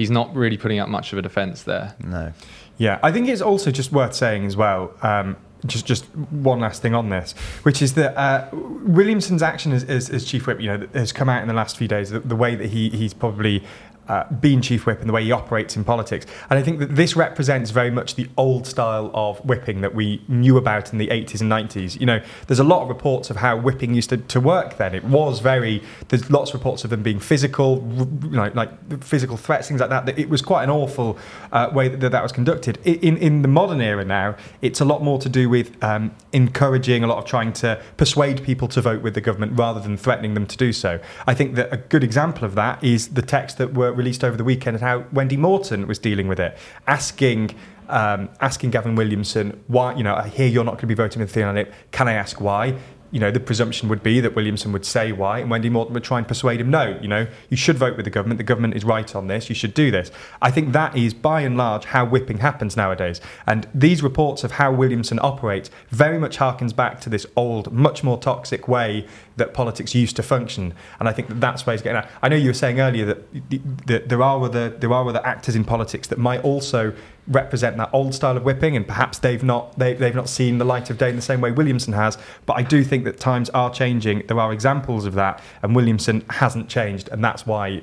he's 0.00 0.10
not 0.10 0.34
really 0.34 0.56
putting 0.56 0.78
up 0.78 0.88
much 0.88 1.12
of 1.12 1.18
a 1.18 1.22
defence 1.22 1.62
there. 1.62 1.94
No. 2.02 2.32
Yeah, 2.78 2.98
I 3.02 3.12
think 3.12 3.28
it's 3.28 3.42
also 3.42 3.70
just 3.70 3.92
worth 3.92 4.14
saying 4.14 4.46
as 4.46 4.56
well. 4.56 4.94
Um, 5.02 5.36
just 5.66 5.84
just 5.84 6.06
one 6.16 6.60
last 6.60 6.80
thing 6.80 6.94
on 6.94 7.10
this, 7.10 7.32
which 7.64 7.82
is 7.82 7.92
that 7.92 8.16
uh, 8.16 8.48
Williamson's 8.52 9.42
action 9.42 9.72
as, 9.72 9.84
as, 9.84 10.08
as, 10.08 10.24
chief 10.24 10.46
whip, 10.46 10.58
you 10.58 10.68
know, 10.68 10.88
has 10.94 11.12
come 11.12 11.28
out 11.28 11.42
in 11.42 11.48
the 11.48 11.54
last 11.54 11.76
few 11.76 11.86
days. 11.86 12.08
The, 12.08 12.20
the 12.20 12.34
way 12.34 12.54
that 12.54 12.70
he 12.70 12.88
he's 12.88 13.12
probably 13.12 13.62
uh, 14.08 14.24
being 14.34 14.60
chief 14.60 14.86
whip 14.86 15.00
and 15.00 15.08
the 15.08 15.12
way 15.12 15.22
he 15.22 15.30
operates 15.32 15.76
in 15.76 15.84
politics. 15.84 16.26
And 16.50 16.58
I 16.58 16.62
think 16.62 16.80
that 16.80 16.96
this 16.96 17.14
represents 17.14 17.70
very 17.70 17.90
much 17.90 18.16
the 18.16 18.28
old 18.36 18.66
style 18.66 19.10
of 19.14 19.38
whipping 19.44 19.82
that 19.82 19.94
we 19.94 20.22
knew 20.26 20.56
about 20.56 20.92
in 20.92 20.98
the 20.98 21.08
80s 21.08 21.40
and 21.40 21.50
90s. 21.50 21.98
You 22.00 22.06
know, 22.06 22.20
there's 22.48 22.58
a 22.58 22.64
lot 22.64 22.82
of 22.82 22.88
reports 22.88 23.30
of 23.30 23.36
how 23.36 23.56
whipping 23.56 23.94
used 23.94 24.10
to, 24.10 24.16
to 24.16 24.40
work 24.40 24.78
then. 24.78 24.94
It 24.94 25.04
was 25.04 25.38
very, 25.40 25.82
there's 26.08 26.28
lots 26.28 26.50
of 26.50 26.54
reports 26.54 26.82
of 26.82 26.90
them 26.90 27.02
being 27.02 27.20
physical, 27.20 27.86
you 28.24 28.30
know, 28.30 28.50
like 28.54 29.04
physical 29.04 29.36
threats, 29.36 29.68
things 29.68 29.80
like 29.80 29.90
that. 29.90 30.06
That 30.06 30.18
It 30.18 30.28
was 30.28 30.42
quite 30.42 30.64
an 30.64 30.70
awful 30.70 31.16
uh, 31.52 31.70
way 31.72 31.88
that 31.88 32.10
that 32.10 32.22
was 32.22 32.32
conducted. 32.32 32.78
In, 32.84 33.16
in 33.16 33.42
the 33.42 33.48
modern 33.48 33.80
era 33.80 34.04
now, 34.04 34.36
it's 34.60 34.80
a 34.80 34.84
lot 34.84 35.02
more 35.02 35.18
to 35.20 35.28
do 35.28 35.48
with 35.48 35.82
um, 35.84 36.12
encouraging, 36.32 37.04
a 37.04 37.06
lot 37.06 37.18
of 37.18 37.26
trying 37.26 37.52
to 37.54 37.80
persuade 37.96 38.42
people 38.42 38.66
to 38.68 38.80
vote 38.80 39.02
with 39.02 39.14
the 39.14 39.20
government 39.20 39.56
rather 39.56 39.78
than 39.78 39.96
threatening 39.96 40.34
them 40.34 40.46
to 40.46 40.56
do 40.56 40.72
so. 40.72 40.98
I 41.26 41.34
think 41.34 41.54
that 41.54 41.72
a 41.72 41.76
good 41.76 42.02
example 42.02 42.44
of 42.44 42.54
that 42.56 42.82
is 42.82 43.08
the 43.08 43.22
text 43.22 43.58
that 43.58 43.74
were 43.74 43.89
released 43.96 44.24
over 44.24 44.36
the 44.36 44.44
weekend 44.44 44.76
and 44.76 44.82
how 44.82 45.04
Wendy 45.12 45.36
Morton 45.36 45.86
was 45.86 45.98
dealing 45.98 46.28
with 46.28 46.40
it, 46.40 46.56
asking 46.86 47.54
um, 47.88 48.28
asking 48.40 48.70
Gavin 48.70 48.94
Williamson 48.94 49.62
why 49.66 49.94
you 49.94 50.04
know 50.04 50.14
I 50.14 50.28
hear 50.28 50.46
you're 50.46 50.64
not 50.64 50.72
going 50.72 50.82
to 50.82 50.86
be 50.86 50.94
voting 50.94 51.20
with 51.20 51.34
Lip. 51.34 51.72
Can 51.90 52.08
I 52.08 52.12
ask 52.14 52.40
why? 52.40 52.76
You 53.10 53.18
know, 53.18 53.30
the 53.30 53.40
presumption 53.40 53.88
would 53.88 54.02
be 54.02 54.20
that 54.20 54.34
Williamson 54.34 54.72
would 54.72 54.84
say 54.84 55.10
why, 55.10 55.40
and 55.40 55.50
Wendy 55.50 55.68
Morton 55.68 55.94
would 55.94 56.04
try 56.04 56.18
and 56.18 56.28
persuade 56.28 56.60
him, 56.60 56.70
no, 56.70 56.98
you 57.00 57.08
know, 57.08 57.26
you 57.48 57.56
should 57.56 57.76
vote 57.76 57.96
with 57.96 58.04
the 58.04 58.10
government. 58.10 58.38
The 58.38 58.44
government 58.44 58.74
is 58.74 58.84
right 58.84 59.14
on 59.16 59.26
this. 59.26 59.48
You 59.48 59.54
should 59.54 59.74
do 59.74 59.90
this. 59.90 60.12
I 60.40 60.50
think 60.50 60.72
that 60.72 60.96
is, 60.96 61.12
by 61.12 61.40
and 61.40 61.56
large, 61.56 61.86
how 61.86 62.04
whipping 62.04 62.38
happens 62.38 62.76
nowadays. 62.76 63.20
And 63.46 63.66
these 63.74 64.02
reports 64.02 64.44
of 64.44 64.52
how 64.52 64.72
Williamson 64.72 65.18
operates 65.22 65.70
very 65.88 66.18
much 66.18 66.38
harkens 66.38 66.74
back 66.74 67.00
to 67.00 67.10
this 67.10 67.26
old, 67.34 67.72
much 67.72 68.04
more 68.04 68.18
toxic 68.18 68.68
way 68.68 69.06
that 69.36 69.54
politics 69.54 69.94
used 69.94 70.14
to 70.16 70.22
function. 70.22 70.74
And 71.00 71.08
I 71.08 71.12
think 71.12 71.28
that 71.28 71.40
that's 71.40 71.66
where 71.66 71.74
he's 71.74 71.82
getting 71.82 71.98
at. 71.98 72.10
I 72.22 72.28
know 72.28 72.36
you 72.36 72.50
were 72.50 72.54
saying 72.54 72.80
earlier 72.80 73.06
that, 73.06 73.86
that 73.86 74.08
there 74.08 74.22
are 74.22 74.44
other 74.44 74.68
there 74.68 74.92
are 74.92 75.08
other 75.08 75.24
actors 75.24 75.56
in 75.56 75.64
politics 75.64 76.06
that 76.08 76.18
might 76.18 76.42
also 76.42 76.94
represent 77.28 77.76
that 77.76 77.90
old 77.92 78.14
style 78.14 78.36
of 78.36 78.44
whipping, 78.44 78.76
and 78.76 78.86
perhaps 78.86 79.18
they've 79.18 79.42
not 79.42 79.78
they, 79.78 79.94
they've 79.94 80.14
not 80.14 80.28
seen 80.28 80.58
the 80.58 80.64
light 80.64 80.90
of 80.90 80.98
day 80.98 81.10
in 81.10 81.16
the 81.16 81.22
same 81.22 81.40
way 81.40 81.50
Williamson 81.50 81.92
has. 81.92 82.18
But 82.46 82.54
I 82.54 82.62
do 82.62 82.82
think 82.84 83.04
that 83.04 83.18
times 83.20 83.50
are 83.50 83.70
changing. 83.70 84.24
There 84.26 84.38
are 84.40 84.52
examples 84.52 85.04
of 85.06 85.14
that, 85.14 85.42
and 85.62 85.74
Williamson 85.76 86.24
hasn't 86.30 86.68
changed, 86.68 87.08
and 87.10 87.22
that's 87.24 87.46
why 87.46 87.82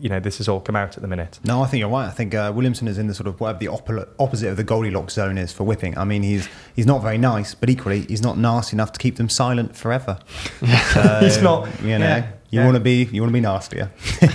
you 0.00 0.08
know 0.08 0.18
this 0.18 0.38
has 0.38 0.48
all 0.48 0.60
come 0.60 0.74
out 0.74 0.96
at 0.96 1.02
the 1.02 1.08
minute. 1.08 1.38
No, 1.44 1.62
I 1.62 1.66
think 1.66 1.78
you're 1.80 1.88
right. 1.88 2.06
I 2.06 2.10
think 2.10 2.34
uh, 2.34 2.52
Williamson 2.54 2.88
is 2.88 2.98
in 2.98 3.06
the 3.06 3.14
sort 3.14 3.26
of 3.28 3.40
whatever 3.40 3.58
the 3.60 3.66
oppo- 3.66 4.08
opposite 4.18 4.48
of 4.48 4.56
the 4.56 4.64
Goldilocks 4.64 5.14
zone 5.14 5.38
is 5.38 5.52
for 5.52 5.62
whipping. 5.64 5.96
I 5.96 6.04
mean, 6.04 6.22
he's 6.22 6.48
he's 6.74 6.86
not 6.86 7.00
very 7.02 7.18
nice, 7.18 7.54
but 7.54 7.70
equally 7.70 8.00
he's 8.02 8.22
not 8.22 8.36
nasty 8.38 8.74
enough 8.76 8.92
to 8.92 8.98
keep 8.98 9.16
them 9.16 9.28
silent 9.28 9.76
forever. 9.76 10.18
So, 10.94 11.18
He's 11.20 11.40
not- 11.42 11.68
You 11.82 11.98
know, 11.98 12.06
yeah, 12.06 12.26
you 12.50 12.60
yeah. 12.60 12.64
want 12.64 12.74
to 12.76 12.80
be 12.80 13.04
you 13.04 13.20
want 13.22 13.30
to 13.30 13.34
be 13.34 13.40
nastier. 13.40 13.90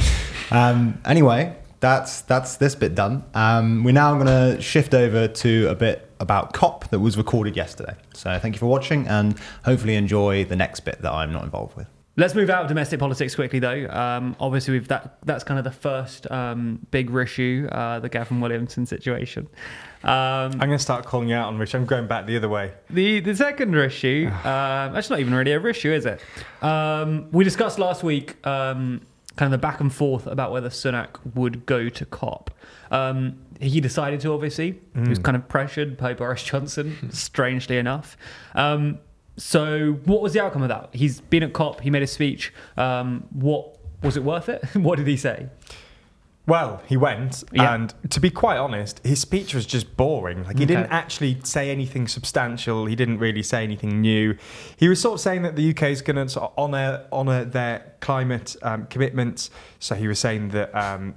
um, 0.52 1.00
anyway, 1.06 1.56
that's 1.80 2.22
that's 2.22 2.58
this 2.58 2.76
bit 2.76 2.96
done. 2.96 3.24
Um, 3.34 3.84
we're 3.84 3.92
now 3.92 4.14
going 4.16 4.28
to 4.28 4.62
shift 4.62 4.94
over 4.94 5.28
to 5.28 5.68
a 5.68 5.76
bit 5.76 6.10
about 6.20 6.54
COP 6.54 6.90
that 6.90 7.00
was 7.00 7.18
recorded 7.18 7.56
yesterday. 7.56 7.96
So 8.14 8.38
thank 8.40 8.56
you 8.56 8.60
for 8.60 8.68
watching, 8.68 9.08
and 9.08 9.38
hopefully 9.64 9.96
enjoy 9.96 10.46
the 10.46 10.56
next 10.56 10.82
bit 10.82 11.02
that 11.02 11.12
I'm 11.12 11.32
not 11.32 11.44
involved 11.44 11.78
with. 11.78 11.88
Let's 12.18 12.36
move 12.36 12.50
out 12.50 12.64
of 12.64 12.68
domestic 12.68 13.00
politics 13.00 13.34
quickly, 13.34 13.60
though. 13.60 13.88
Um, 13.88 14.36
obviously, 14.42 14.74
we've 14.74 14.90
that 14.90 15.20
that's 15.24 15.46
kind 15.46 15.58
of 15.58 15.64
the 15.64 15.72
first 15.72 16.30
um, 16.30 16.86
big 16.92 17.16
issue, 17.16 17.70
uh, 17.72 18.02
the 18.02 18.10
Gavin 18.10 18.42
Williamson 18.42 18.86
situation. 18.86 19.48
Um, 20.04 20.12
I'm 20.12 20.60
going 20.60 20.72
to 20.72 20.80
start 20.80 21.06
calling 21.06 21.30
you 21.30 21.36
out 21.36 21.48
on 21.48 21.58
Rich. 21.58 21.76
I'm 21.76 21.86
going 21.86 22.08
back 22.08 22.26
the 22.26 22.36
other 22.36 22.50
way. 22.50 22.74
the 22.90 23.22
the 23.22 23.34
second 23.34 23.74
issue, 23.74 24.28
um, 24.44 24.92
that's 24.92 25.10
not 25.10 25.22
even 25.22 25.34
really 25.34 25.54
a 25.54 25.66
issue, 25.66 25.94
is 25.94 26.06
it? 26.06 26.20
Um, 26.62 27.30
we 27.32 27.46
discussed 27.46 27.80
last 27.80 28.04
week 28.04 28.46
um, 28.46 29.00
kind 29.40 29.54
of 29.54 29.58
the 29.58 29.66
back 29.66 29.80
and 29.80 29.94
forth 29.94 30.28
about 30.28 30.52
whether 30.52 30.68
Sunak 30.68 31.16
would 31.34 31.66
go 31.66 31.88
to 31.88 32.06
COP. 32.08 32.52
Um, 32.92 33.38
he 33.62 33.80
decided 33.80 34.20
to, 34.20 34.34
obviously. 34.34 34.82
He 34.94 35.08
was 35.08 35.18
kind 35.18 35.38
of 35.38 35.48
pressured 35.48 35.96
by 35.96 36.14
Boris 36.14 36.44
Johnson, 36.44 37.10
strangely 37.14 37.78
enough. 37.78 38.18
Um, 38.54 39.00
so, 39.38 39.94
what 40.04 40.22
was 40.22 40.34
the 40.34 40.44
outcome 40.44 40.64
of 40.64 40.68
that? 40.68 40.90
He's 40.92 41.22
been 41.22 41.44
at 41.44 41.54
COP. 41.54 41.80
He 41.80 41.90
made 41.90 42.04
a 42.04 42.08
speech. 42.08 42.54
Um, 42.76 43.28
what 43.32 43.78
was 44.04 44.18
it 44.18 44.26
worth 44.26 44.50
it? 44.50 44.62
what 44.76 44.98
did 44.98 45.08
he 45.08 45.16
say? 45.16 45.48
Well, 46.50 46.82
he 46.88 46.98
went, 46.98 47.44
Yeah. 47.54 47.74
and 47.76 47.94
to 48.10 48.20
be 48.20 48.30
quite 48.30 48.58
honest, 48.58 49.00
his 49.06 49.22
speech 49.22 49.54
was 49.54 49.66
just 49.66 49.96
boring. 49.96 50.40
Like 50.46 50.58
he 50.58 50.64
Okay. 50.66 50.74
didn't 50.74 50.92
actually 50.92 51.38
say 51.44 51.70
anything 51.70 52.08
substantial. 52.08 52.86
He 52.88 52.96
didn't 52.96 53.20
really 53.20 53.44
say 53.44 53.64
anything 53.64 54.02
new. 54.02 54.36
He 54.78 54.90
was 54.90 55.00
sort 55.00 55.14
of 55.16 55.20
saying 55.22 55.44
that 55.44 55.56
the 55.56 55.70
UK 55.70 55.92
is 55.92 56.02
going 56.02 56.16
to 56.18 56.28
sort 56.28 56.52
of 56.52 56.58
honour 56.58 57.06
honour 57.14 57.46
their 57.46 57.94
climate 58.02 58.56
um, 58.64 58.88
commitments. 58.88 59.50
So 59.80 59.96
he 59.96 60.08
was 60.08 60.20
saying 60.20 60.50
that 60.50 60.74
um, 60.76 61.14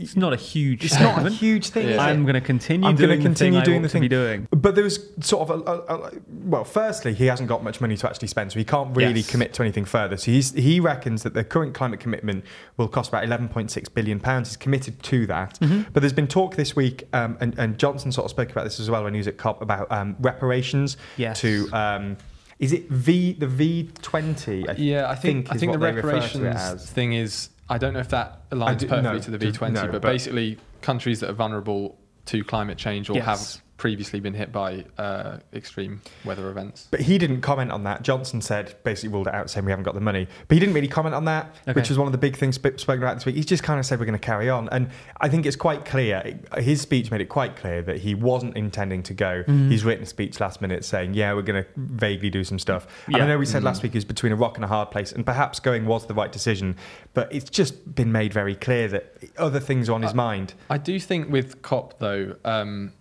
It's 0.00 0.16
not 0.16 0.32
a 0.32 0.36
huge. 0.36 0.84
it's 0.84 0.98
not 0.98 1.26
a 1.26 1.30
huge 1.30 1.68
thing. 1.68 1.88
Yeah. 1.90 2.02
I'm 2.02 2.22
going 2.22 2.34
to 2.34 2.40
continue. 2.40 2.88
I'm 2.88 2.96
going 2.96 3.08
gonna 3.10 3.16
to 3.18 3.22
continue 3.22 3.62
doing 3.62 3.82
the 3.82 3.88
thing. 3.88 4.00
Be 4.00 4.08
doing. 4.08 4.48
But 4.50 4.74
there 4.74 4.84
was 4.84 4.98
sort 5.20 5.48
of 5.48 5.60
a, 5.66 5.70
a, 5.70 5.96
a 6.06 6.10
well. 6.28 6.64
Firstly, 6.64 7.14
he 7.14 7.26
hasn't 7.26 7.48
got 7.48 7.62
much 7.62 7.80
money 7.80 7.96
to 7.96 8.08
actually 8.08 8.28
spend, 8.28 8.52
so 8.52 8.58
he 8.58 8.64
can't 8.64 8.96
really 8.96 9.20
Yes. 9.20 9.30
commit 9.30 9.52
to 9.54 9.62
anything 9.62 9.84
further. 9.84 10.16
So 10.16 10.30
he's, 10.30 10.52
he 10.54 10.80
reckons 10.80 11.22
that 11.22 11.34
the 11.34 11.44
current 11.44 11.74
climate 11.74 12.00
commitment 12.00 12.44
will 12.76 12.88
cost 12.88 13.08
about 13.10 13.24
11.6 13.24 13.94
billion 13.94 14.20
pounds. 14.20 14.48
He's 14.48 14.56
committed 14.56 15.02
to 15.04 15.26
that. 15.26 15.58
Mm-hmm. 15.60 15.90
But 15.92 16.00
there's 16.00 16.12
been 16.12 16.28
talk 16.28 16.56
this 16.56 16.74
week, 16.74 17.04
um, 17.12 17.36
and, 17.40 17.58
and 17.58 17.78
Johnson 17.78 18.12
sort 18.12 18.24
of 18.24 18.30
spoke 18.30 18.50
about 18.50 18.64
this 18.64 18.80
as 18.80 18.88
well 18.90 19.04
when 19.04 19.14
he 19.14 19.18
was 19.18 19.28
at 19.28 19.36
COP 19.36 19.60
about 19.62 19.90
um, 19.92 20.16
reparations 20.20 20.96
Yes. 21.16 21.40
to. 21.40 21.68
Um, 21.72 22.16
is 22.58 22.74
it 22.74 22.88
V 22.90 23.32
the 23.32 23.46
V 23.46 23.88
twenty? 24.02 24.66
Yeah, 24.76 25.08
I 25.08 25.14
think, 25.14 25.50
I 25.50 25.54
is 25.54 25.60
think 25.60 25.72
the 25.72 25.78
what 25.78 25.86
they 25.86 25.92
refer 25.92 26.10
to 26.10 26.16
it 26.18 26.44
reparations 26.44 26.90
thing 26.90 27.14
is. 27.14 27.48
I 27.70 27.78
don't 27.78 27.94
know 27.94 28.00
if 28.00 28.08
that 28.08 28.50
aligns 28.50 28.78
do- 28.78 28.88
perfectly 28.88 29.12
no, 29.12 29.18
to 29.20 29.30
the 29.30 29.38
V20, 29.38 29.72
no, 29.72 29.82
but, 29.82 29.92
but- 29.92 30.02
basically 30.02 30.58
countries 30.82 31.20
that 31.20 31.30
are 31.30 31.34
vulnerable 31.34 31.96
to 32.26 32.44
climate 32.44 32.76
change 32.76 33.08
or 33.08 33.14
Yes. 33.14 33.24
have 33.24 33.62
previously 33.80 34.20
been 34.20 34.34
hit 34.34 34.52
by 34.52 34.84
uh, 34.98 35.38
extreme 35.54 36.02
weather 36.26 36.50
events. 36.50 36.86
But 36.90 37.00
he 37.00 37.16
didn't 37.16 37.40
comment 37.40 37.72
on 37.72 37.82
that. 37.84 38.02
Johnson 38.02 38.42
said, 38.42 38.74
basically 38.84 39.08
ruled 39.08 39.26
it 39.26 39.32
out, 39.34 39.48
saying 39.48 39.64
we 39.64 39.72
haven't 39.72 39.84
got 39.84 39.94
the 39.94 40.02
money. 40.02 40.28
But 40.48 40.54
he 40.56 40.60
didn't 40.60 40.74
really 40.74 40.86
comment 40.86 41.14
on 41.14 41.24
that, 41.24 41.54
Okay. 41.66 41.72
which 41.72 41.88
was 41.88 41.96
one 41.96 42.06
of 42.06 42.12
the 42.12 42.18
big 42.18 42.36
things 42.36 42.56
sp- 42.60 42.76
spoken 42.76 43.02
about 43.02 43.14
this 43.14 43.24
week. 43.24 43.36
He's 43.36 43.46
just 43.46 43.62
kind 43.62 43.80
of 43.80 43.86
said 43.86 43.98
we're 43.98 44.04
going 44.04 44.18
to 44.18 44.24
carry 44.24 44.50
on. 44.50 44.68
And 44.68 44.90
I 45.22 45.30
think 45.30 45.46
it's 45.46 45.56
quite 45.56 45.86
clear, 45.86 46.38
his 46.58 46.82
speech 46.82 47.10
made 47.10 47.22
it 47.22 47.30
quite 47.30 47.56
clear 47.56 47.80
that 47.80 47.96
he 48.00 48.14
wasn't 48.14 48.54
intending 48.54 49.02
to 49.04 49.14
go. 49.14 49.44
Mm-hmm. 49.48 49.70
He's 49.70 49.82
written 49.82 50.02
a 50.02 50.06
speech 50.06 50.38
last 50.40 50.60
minute 50.60 50.84
saying, 50.84 51.14
yeah, 51.14 51.32
we're 51.32 51.40
going 51.40 51.64
to 51.64 51.68
vaguely 51.76 52.28
do 52.28 52.44
some 52.44 52.58
stuff. 52.58 52.86
And 53.06 53.16
Yeah. 53.16 53.24
I 53.24 53.26
know 53.28 53.38
we 53.38 53.46
said 53.46 53.64
last 53.64 53.82
week 53.82 53.92
he 53.92 53.96
was 53.96 54.04
between 54.04 54.32
a 54.32 54.36
rock 54.36 54.56
and 54.58 54.64
a 54.64 54.68
hard 54.68 54.90
place, 54.90 55.10
and 55.10 55.24
perhaps 55.24 55.58
going 55.58 55.86
was 55.86 56.06
the 56.06 56.14
right 56.14 56.30
decision. 56.30 56.76
But 57.14 57.32
it's 57.34 57.48
just 57.48 57.94
been 57.94 58.12
made 58.12 58.34
very 58.34 58.56
clear 58.56 58.88
that 58.88 59.16
other 59.38 59.58
things 59.58 59.88
are 59.88 59.94
on 59.94 60.02
his 60.02 60.12
Uh, 60.12 60.16
mind. 60.16 60.52
I 60.68 60.76
do 60.76 61.00
think 61.00 61.30
with 61.32 61.62
COP 61.62 61.98
though, 61.98 62.36
um, 62.44 62.92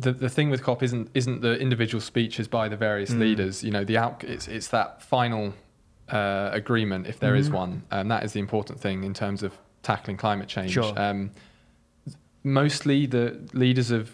the 0.00 0.12
the 0.12 0.28
thing 0.28 0.50
with 0.50 0.62
COP 0.62 0.82
isn't 0.82 1.10
isn't 1.14 1.40
the 1.42 1.58
individual 1.58 2.00
speeches 2.00 2.48
by 2.48 2.68
the 2.68 2.76
various 2.76 3.10
Mm. 3.10 3.18
leaders. 3.20 3.62
You 3.64 3.70
know, 3.70 3.84
the 3.84 3.96
out 3.98 4.24
it's 4.24 4.48
it's 4.48 4.68
that 4.68 5.02
final 5.02 5.54
uh, 6.08 6.50
agreement 6.52 7.06
if 7.06 7.20
there 7.20 7.36
is 7.36 7.48
Mhm. 7.48 7.52
one, 7.52 7.82
and 7.90 8.10
that 8.10 8.24
is 8.24 8.32
the 8.32 8.40
important 8.40 8.80
thing 8.80 9.04
in 9.04 9.14
terms 9.14 9.42
of 9.42 9.52
tackling 9.82 10.16
climate 10.16 10.48
change. 10.48 10.72
Sure. 10.72 10.92
Um, 10.98 11.30
mostly 12.42 13.06
the 13.06 13.38
leaders 13.52 13.90
of 13.90 14.10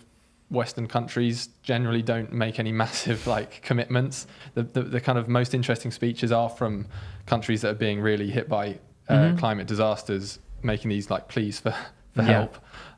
Western 0.51 0.87
countries 0.87 1.49
generally 1.63 2.03
don't 2.03 2.33
make 2.33 2.59
any 2.61 2.73
massive 2.85 3.27
like 3.27 3.63
commitments. 3.63 4.27
The, 4.55 4.63
the 4.63 4.83
the 4.83 5.01
kind 5.01 5.19
of 5.19 5.29
most 5.29 5.55
interesting 5.55 5.91
speeches 5.91 6.31
are 6.33 6.49
from 6.49 6.87
countries 7.27 7.63
that 7.63 7.71
are 7.71 7.75
being 7.79 8.01
really 8.01 8.31
hit 8.31 8.49
by 8.49 8.79
uh, 9.09 9.15
Mhm. 9.15 9.39
climate 9.39 9.67
disasters, 9.67 10.39
making 10.63 10.91
these 10.91 11.11
like 11.11 11.29
pleas 11.29 11.61
for 11.61 11.73
for 12.15 12.23
Yeah. 12.23 12.33
help. 12.33 12.57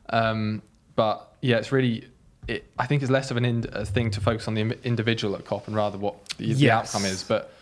Um, 0.09 0.61
but 0.95 1.35
yeah, 1.41 1.57
it's 1.57 1.71
really. 1.71 2.05
It, 2.49 2.65
I 2.79 2.87
think 2.87 3.01
it's 3.03 3.11
less 3.11 3.29
of 3.31 3.37
an 3.37 3.65
a 3.73 3.85
thing 3.85 4.09
to 4.11 4.21
focus 4.21 4.47
on 4.47 4.55
the 4.55 4.77
individual 4.83 5.35
at 5.35 5.45
COP 5.45 5.67
and 5.67 5.75
rather 5.75 5.97
what 5.97 6.29
the, 6.37 6.53
the 6.53 6.71
outcome 6.71 7.05
is. 7.05 7.23
But 7.23 7.53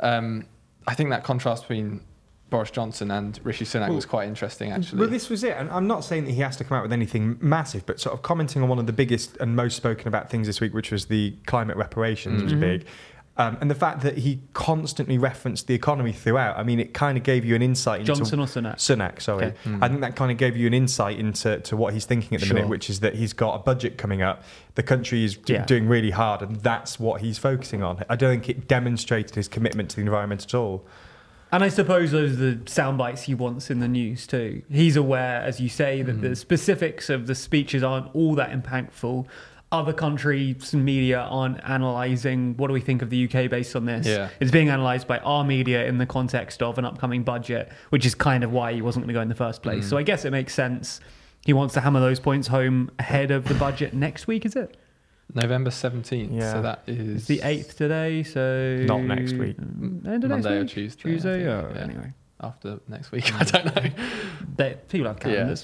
um, 0.00 0.44
I 0.86 0.94
think 0.94 1.10
that 1.10 1.24
contrast 1.24 1.64
between 1.64 2.00
Boris 2.50 2.70
Johnson 2.70 3.10
and 3.10 3.38
Rishi 3.44 3.64
Sunak 3.64 3.88
Well, 3.88 3.96
was 3.96 4.06
quite 4.06 4.28
interesting, 4.28 4.70
actually. 4.70 5.00
Well, 5.00 5.08
this 5.10 5.28
was 5.28 5.44
it. 5.44 5.56
And 5.56 5.68
I'm 5.70 5.86
not 5.86 6.04
saying 6.04 6.24
that 6.26 6.30
he 6.32 6.40
has 6.40 6.56
to 6.58 6.64
come 6.64 6.78
out 6.78 6.82
with 6.82 6.92
anything 6.92 7.36
massive, 7.40 7.84
but 7.84 8.00
sort 8.00 8.14
of 8.14 8.22
commenting 8.22 8.62
on 8.62 8.68
one 8.68 8.78
of 8.78 8.86
the 8.86 8.92
biggest 8.92 9.36
and 9.38 9.54
most 9.56 9.76
spoken 9.76 10.08
about 10.08 10.30
things 10.30 10.46
this 10.46 10.60
week, 10.60 10.72
which 10.72 10.90
was 10.90 11.06
the 11.06 11.34
climate 11.46 11.76
reparations, 11.76 12.42
was 12.42 12.54
Mhm. 12.54 12.60
big. 12.60 12.86
Um, 13.40 13.56
and 13.60 13.70
the 13.70 13.74
fact 13.76 14.00
that 14.02 14.18
he 14.18 14.40
constantly 14.52 15.16
referenced 15.16 15.68
the 15.68 15.74
economy 15.74 16.12
throughout. 16.12 16.58
I 16.58 16.64
mean, 16.64 16.80
it 16.80 16.92
kind 16.92 17.16
of 17.16 17.22
gave 17.22 17.44
you 17.44 17.54
an 17.54 17.62
insight 17.62 18.00
into 18.00 18.12
Johnson 18.14 18.40
or 18.40 18.46
Sunak? 18.46 18.76
Sunak, 18.78 19.22
sorry. 19.22 19.46
Okay. 19.46 19.56
Mm. 19.64 19.78
I 19.80 19.88
think 19.88 20.00
that 20.00 20.16
kind 20.16 20.32
of 20.32 20.38
gave 20.38 20.56
you 20.56 20.66
an 20.66 20.74
insight 20.74 21.20
into 21.20 21.60
to 21.60 21.76
what 21.76 21.94
he's 21.94 22.04
thinking 22.04 22.34
at 22.34 22.40
the 22.40 22.46
Sure. 22.46 22.54
minute, 22.56 22.68
which 22.68 22.90
is 22.90 22.98
that 22.98 23.14
he's 23.14 23.32
got 23.32 23.54
a 23.54 23.58
budget 23.60 23.96
coming 23.96 24.22
up. 24.22 24.42
The 24.74 24.82
country 24.82 25.22
is 25.24 25.36
do- 25.36 25.52
Yeah. 25.52 25.64
doing 25.66 25.86
really 25.86 26.10
hard, 26.10 26.42
and 26.42 26.56
that's 26.56 26.98
what 26.98 27.20
he's 27.20 27.38
focusing 27.38 27.80
on. 27.80 28.02
I 28.10 28.16
don't 28.16 28.32
think 28.32 28.48
it 28.48 28.66
demonstrated 28.66 29.36
his 29.36 29.46
commitment 29.46 29.90
to 29.90 29.96
the 29.96 30.02
environment 30.02 30.42
at 30.44 30.54
all. 30.54 30.84
And 31.52 31.62
I 31.62 31.68
suppose 31.68 32.10
those 32.10 32.32
are 32.32 32.36
the 32.54 32.58
sound 32.70 32.98
bites 32.98 33.22
he 33.22 33.34
wants 33.34 33.70
in 33.70 33.78
the 33.78 33.88
news 33.88 34.26
too. 34.26 34.62
He's 34.68 34.96
aware, 34.96 35.40
as 35.42 35.60
you 35.60 35.68
say, 35.68 36.02
that 36.02 36.20
the 36.20 36.34
specifics 36.36 37.08
of 37.08 37.26
the 37.28 37.34
speeches 37.36 37.84
aren't 37.84 38.12
all 38.16 38.34
that 38.34 38.50
impactful. 38.50 39.26
Other 39.70 39.92
countries 39.92 40.72
media 40.72 41.20
aren't 41.20 41.60
analysing 41.62 42.56
what 42.56 42.68
do 42.68 42.72
we 42.72 42.80
think 42.80 43.02
of 43.02 43.10
the 43.10 43.24
UK 43.24 43.50
based 43.50 43.76
on 43.76 43.84
this. 43.84 44.06
Yeah. 44.06 44.30
It's 44.40 44.50
being 44.50 44.70
analysed 44.70 45.06
by 45.06 45.18
our 45.18 45.44
media 45.44 45.84
in 45.86 45.98
the 45.98 46.06
context 46.06 46.62
of 46.62 46.78
an 46.78 46.86
upcoming 46.86 47.22
budget, 47.22 47.70
which 47.90 48.06
is 48.06 48.14
kind 48.14 48.44
of 48.44 48.50
why 48.50 48.72
he 48.72 48.80
wasn't 48.80 49.04
going 49.04 49.12
to 49.12 49.18
go 49.18 49.20
in 49.20 49.28
the 49.28 49.34
first 49.34 49.62
place. 49.62 49.84
Mm. 49.84 49.90
So 49.90 49.96
I 49.98 50.02
guess 50.04 50.24
it 50.24 50.30
makes 50.30 50.54
sense. 50.54 51.00
He 51.44 51.52
wants 51.52 51.74
to 51.74 51.80
hammer 51.80 52.00
those 52.00 52.18
points 52.18 52.48
home 52.48 52.90
ahead 52.98 53.30
of 53.30 53.46
the 53.46 53.54
budget 53.54 53.92
next 53.92 54.26
week, 54.26 54.46
is 54.46 54.56
it? 54.56 54.76
November 55.34 55.70
17th. 55.70 56.34
Yeah. 56.34 56.52
So 56.52 56.62
that 56.62 56.82
is 56.86 57.16
It's 57.16 57.26
the 57.26 57.38
8th 57.40 57.76
today, 57.76 58.22
so. 58.22 58.84
Not 58.86 59.02
next 59.02 59.34
week. 59.34 59.58
End 59.58 60.06
of 60.06 60.30
next 60.30 60.44
Monday 60.44 60.58
or? 60.58 60.64
Tuesday. 60.64 61.02
Tuesday, 61.02 61.32
think. 61.38 61.44
yeah. 61.44 61.68
Yeah. 61.74 61.82
Anyway. 61.82 62.12
After 62.40 62.80
next 62.88 63.12
week. 63.12 63.34
I 63.40 63.44
don't 63.44 63.76
know. 63.76 63.90
They, 64.56 64.78
people 64.88 65.08
have 65.08 65.18
Yeah. 65.26 65.54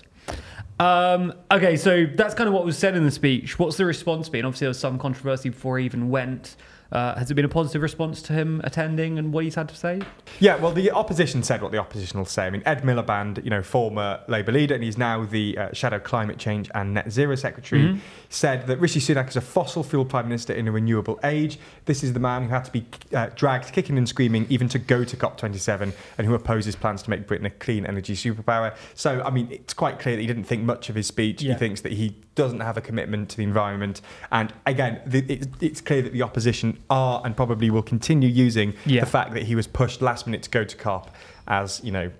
Um, 0.81 1.33
okay, 1.51 1.77
so 1.77 2.07
that's 2.07 2.35
kind 2.35 2.49
of 2.49 2.55
what 2.55 2.65
was 2.65 2.77
said 2.77 2.97
in 2.97 3.05
the 3.05 3.11
speech. 3.11 3.59
What's 3.59 3.77
the 3.77 3.85
response 3.85 4.29
been? 4.29 4.45
Obviously, 4.45 4.65
there 4.65 4.71
was 4.71 4.79
some 4.79 4.99
controversy 4.99 5.51
before 5.51 5.79
he 5.79 5.85
even 5.85 6.11
went. 6.11 6.57
Uh, 6.93 7.17
has 7.19 7.31
it 7.31 7.35
been 7.35 7.45
a 7.45 7.49
positive 7.49 7.83
response 7.83 8.23
to 8.23 8.33
him 8.33 8.61
attending 8.63 9.19
and 9.19 9.33
what 9.33 9.43
he's 9.45 9.57
had 9.57 9.69
to 9.69 9.75
say? 9.77 10.01
Yeah, 10.39 10.57
well, 10.57 10.71
the 10.73 10.91
opposition 10.93 11.43
said 11.43 11.61
what 11.63 11.73
the 11.73 11.79
opposition 11.79 12.19
will 12.19 12.27
say. 12.27 12.47
I 12.47 12.51
mean, 12.51 12.63
Ed 12.65 12.83
Miliband, 12.83 13.43
you 13.43 13.51
know, 13.51 13.63
former 13.63 14.21
Labour 14.29 14.53
leader, 14.53 14.75
and 14.75 14.85
he's 14.85 14.97
now 14.99 15.25
the 15.25 15.59
uh, 15.59 15.73
Shadow 15.73 15.99
Climate 15.99 16.39
Change 16.39 16.71
and 16.75 16.95
Net 16.95 17.11
Zero 17.11 17.35
Secretary, 17.35 17.83
Mhm. 17.83 17.99
said 18.29 18.67
that 18.69 18.79
Rishi 18.79 19.01
Sunak 19.01 19.29
is 19.29 19.37
a 19.37 19.41
fossil 19.41 19.83
fuel 19.83 20.05
prime 20.05 20.29
minister 20.29 20.53
in 20.53 20.69
a 20.69 20.73
renewable 20.73 21.19
age. 21.25 21.59
This 21.87 22.05
is 22.05 22.13
the 22.13 22.21
man 22.21 22.45
who 22.45 22.49
had 22.51 22.65
to 22.67 22.71
be 22.73 22.87
uh, 23.13 23.29
dragged 23.35 23.73
kicking 23.73 23.99
and 23.99 24.09
screaming 24.09 24.47
even 24.49 24.69
to 24.69 24.79
go 24.79 25.05
to 25.05 25.17
COP27 25.17 25.93
and 26.19 26.27
who 26.27 26.35
opposes 26.35 26.77
plans 26.77 27.03
to 27.03 27.11
make 27.11 27.27
Britain 27.27 27.47
a 27.47 27.51
clean 27.51 27.87
energy 27.87 28.15
superpower. 28.15 28.75
So, 28.95 29.23
I 29.25 29.31
mean, 29.31 29.49
it's 29.51 29.75
quite 29.75 29.99
clear 29.99 30.15
that 30.17 30.21
he 30.23 30.27
didn't 30.29 30.45
think 30.45 30.63
much 30.63 30.89
of 30.89 30.95
his 30.95 31.07
speech. 31.07 31.43
Yeah. 31.43 31.55
He 31.55 31.59
thinks 31.59 31.81
that 31.81 31.93
he 31.93 32.15
doesn't 32.35 32.61
have 32.61 32.77
a 32.77 32.81
commitment 32.81 33.29
to 33.31 33.37
the 33.37 33.43
environment. 33.45 34.01
And 34.33 34.53
again, 34.67 35.01
the, 35.07 35.19
it, 35.33 35.49
it's 35.61 35.81
clear 35.81 36.03
that 36.03 36.13
the 36.13 36.23
opposition 36.23 36.79
are 36.91 37.23
and 37.25 37.37
probably 37.37 37.71
will 37.71 37.83
continue 37.83 38.29
using 38.29 38.75
Yeah. 38.87 39.01
the 39.01 39.07
fact 39.11 39.35
that 39.35 39.45
he 39.45 39.55
was 39.55 39.67
pushed 39.67 40.03
last 40.03 40.27
minute 40.27 40.43
to 40.45 40.51
go 40.51 40.65
to 40.65 40.77
COP 40.77 41.15
as, 41.47 41.81
you 41.85 41.93
know, 41.93 42.11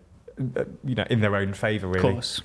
uh, 0.57 0.65
you 0.85 0.95
know, 0.95 1.05
in 1.11 1.21
their 1.21 1.35
own 1.37 1.53
favour, 1.53 1.89
Of 1.89 1.95
really. 1.95 2.13
course. 2.15 2.41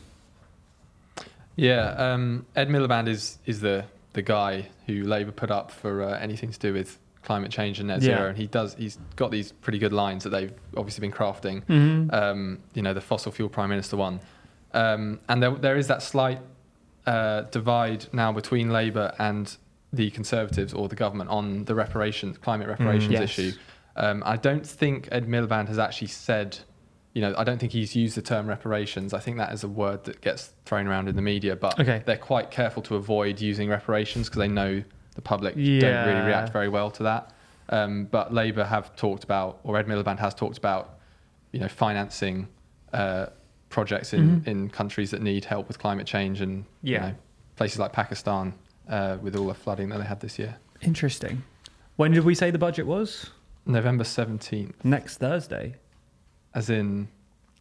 Yeah, 1.56 1.90
um, 1.98 2.46
Ed 2.56 2.70
Miliband 2.70 3.08
is 3.08 3.38
is 3.46 3.60
the 3.62 3.86
the 4.14 4.22
guy 4.22 4.70
who 4.88 5.04
Labour 5.04 5.32
put 5.32 5.52
up 5.52 5.72
for 5.72 6.02
uh, 6.02 6.18
anything 6.20 6.52
to 6.52 6.60
do 6.60 6.74
with 6.74 6.98
climate 7.22 7.52
change 7.52 7.80
and 7.80 7.90
net 7.90 8.02
Yeah. 8.02 8.16
zero, 8.18 8.30
and 8.30 8.38
he 8.38 8.48
does. 8.48 8.76
He's 8.76 8.98
got 9.18 9.30
these 9.30 9.52
pretty 9.52 9.78
good 9.78 9.92
lines 9.94 10.24
that 10.24 10.30
they've 10.30 10.54
obviously 10.78 11.02
been 11.02 11.12
crafting. 11.12 11.64
Mhm. 11.66 12.14
Um, 12.14 12.60
you 12.74 12.82
know, 12.82 12.94
the 12.94 13.02
fossil 13.02 13.32
fuel 13.32 13.50
prime 13.50 13.70
minister 13.70 13.98
one. 13.98 14.22
Um, 14.74 15.20
and 15.28 15.44
there, 15.44 15.52
there 15.52 15.76
is 15.78 15.88
that 15.88 16.02
slight 16.02 16.40
uh, 17.10 17.42
divide 17.52 18.06
now 18.14 18.32
between 18.32 18.70
Labour 18.70 19.14
and 19.20 19.58
the 19.92 20.10
Conservatives 20.12 20.74
or 20.74 20.88
the 20.88 20.96
government 20.96 21.30
on 21.30 21.66
the 21.66 21.74
reparations, 21.76 22.38
climate 22.38 22.68
reparations 22.68 23.12
Yes. 23.12 23.24
issue. 23.24 23.52
Um, 23.96 24.22
I 24.26 24.38
don't 24.38 24.66
think 24.66 25.10
Ed 25.12 25.26
Miliband 25.28 25.68
has 25.68 25.80
actually 25.80 26.08
said, 26.10 26.60
you 27.14 27.22
know, 27.24 27.34
I 27.38 27.44
don't 27.44 27.58
think 27.60 27.72
he's 27.72 27.96
used 27.96 28.16
the 28.16 28.22
term 28.22 28.46
reparations. 28.48 29.14
I 29.14 29.20
think 29.20 29.38
that 29.38 29.52
is 29.52 29.64
a 29.64 29.68
word 29.68 30.04
that 30.04 30.22
gets 30.22 30.54
thrown 30.66 30.86
around 30.88 31.10
in 31.10 31.16
the 31.16 31.22
media, 31.34 31.56
but 31.56 31.80
Okay. 31.80 32.04
they're 32.06 32.26
quite 32.34 32.52
careful 32.52 32.84
to 32.84 32.96
avoid 32.96 33.42
using 33.42 33.68
reparations 33.70 34.30
because 34.30 34.40
they 34.40 34.48
know 34.48 34.84
the 35.16 35.22
public 35.22 35.56
don't 35.56 36.06
really 36.06 36.22
react 36.22 36.50
very 36.54 36.70
well 36.70 36.92
to 36.92 37.04
that. 37.04 37.34
Um, 37.70 38.06
but 38.06 38.32
Labour 38.34 38.64
have 38.66 38.96
talked 38.96 39.24
about, 39.24 39.60
or 39.64 39.78
Ed 39.78 39.88
Miliband 39.88 40.20
has 40.20 40.34
talked 40.36 40.58
about, 40.60 41.00
you 41.52 41.60
know, 41.60 41.68
financing 41.68 42.48
uh, 42.94 43.28
projects 43.70 44.14
in, 44.14 44.42
Mhm. 44.42 44.48
in 44.48 44.70
countries 44.70 45.12
that 45.12 45.22
need 45.22 45.46
help 45.46 45.68
with 45.68 45.78
climate 45.80 46.08
change 46.08 46.42
and 46.42 46.66
Yeah. 46.82 46.94
you 47.06 47.12
know, 47.12 47.16
places 47.56 47.80
like 47.80 47.94
Pakistan 47.94 48.54
uh, 48.90 49.18
with 49.22 49.36
all 49.36 49.48
the 49.48 49.54
flooding 49.54 49.90
that 49.90 50.00
they 50.00 50.06
had 50.06 50.20
this 50.22 50.40
year. 50.40 50.56
Interesting. 50.82 51.44
When 51.96 52.12
did 52.12 52.24
we 52.26 52.34
say 52.34 52.50
the 52.50 52.58
budget 52.58 52.88
was? 52.88 53.30
November 53.66 54.04
17th, 54.04 54.74
Next 54.84 55.18
Thursday. 55.18 55.76
as 56.56 56.70
in 56.72 57.08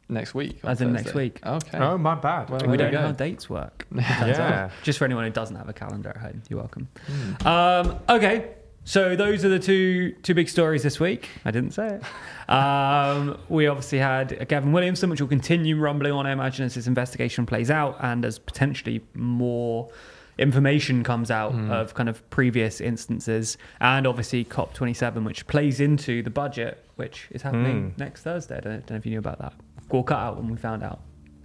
next 0.09 0.33
week. 0.35 0.61
on 0.65 0.71
As 0.71 0.81
in 0.81 0.93
next 0.95 1.13
week. 1.13 1.39
Okay. 1.45 1.77
Oh, 1.79 1.99
my 1.99 2.15
bad. 2.15 2.49
Well, 2.49 2.61
we 2.67 2.79
don't 2.79 2.91
you 2.93 2.99
know 2.99 3.07
how 3.09 3.13
dates 3.13 3.51
work. 3.51 3.87
yeah. 3.95 4.71
Just 4.83 4.99
for 4.99 5.05
anyone 5.05 5.25
who 5.25 5.31
doesn't 5.31 5.57
have 5.57 5.69
a 5.69 5.75
calendar 5.75 6.09
at 6.11 6.17
home, 6.17 6.43
you're 6.49 6.59
welcome. 6.61 6.89
Hmm. 7.07 7.47
Um, 7.47 7.99
okay, 8.09 8.53
so 8.89 9.15
those 9.17 9.45
are 9.45 9.51
the 9.51 9.59
two 9.59 10.13
two 10.23 10.33
big 10.35 10.49
stories 10.49 10.83
this 10.83 10.99
week. 10.99 11.29
I 11.45 11.51
didn't 11.51 11.73
say 11.73 11.87
it. 11.97 12.03
Um, 12.49 13.39
we 13.51 13.67
obviously 13.67 13.99
had 13.99 14.49
Gavin 14.49 14.73
Williamson, 14.73 15.11
which 15.11 15.21
will 15.21 15.29
continue 15.29 15.79
rumbling 15.79 16.13
on, 16.13 16.25
I 16.27 16.33
imagine, 16.33 16.65
as 16.65 16.77
this 16.77 16.87
investigation 16.87 17.45
plays 17.45 17.71
out 17.71 17.99
and 18.01 18.25
as 18.25 18.39
potentially 18.39 19.03
more 19.13 19.91
information 20.39 21.05
comes 21.05 21.31
out 21.31 21.53
Mm. 21.53 21.71
of 21.71 21.93
kind 21.93 22.09
of 22.09 22.17
previous 22.31 22.81
instances, 22.81 23.59
and 23.83 24.07
obviously 24.07 24.47
COP27, 24.47 25.25
which 25.25 25.47
plays 25.47 25.79
into 25.79 26.23
the 26.23 26.31
budget, 26.31 26.83
which 26.97 27.29
is 27.33 27.43
happening 27.43 27.91
Mm. 27.93 27.99
next 27.99 28.23
Thursday. 28.23 28.57
I 28.57 28.61
don't, 28.61 28.73
don't 28.87 28.91
know 28.93 28.97
if 28.97 29.05
you 29.05 29.11
knew 29.11 29.19
about 29.19 29.41
that. 29.41 29.53
We'll 29.91 30.03
cut 30.05 30.19
out 30.19 30.39
when 30.39 30.49
we 30.51 30.57
found 30.57 30.83
out. 30.83 31.01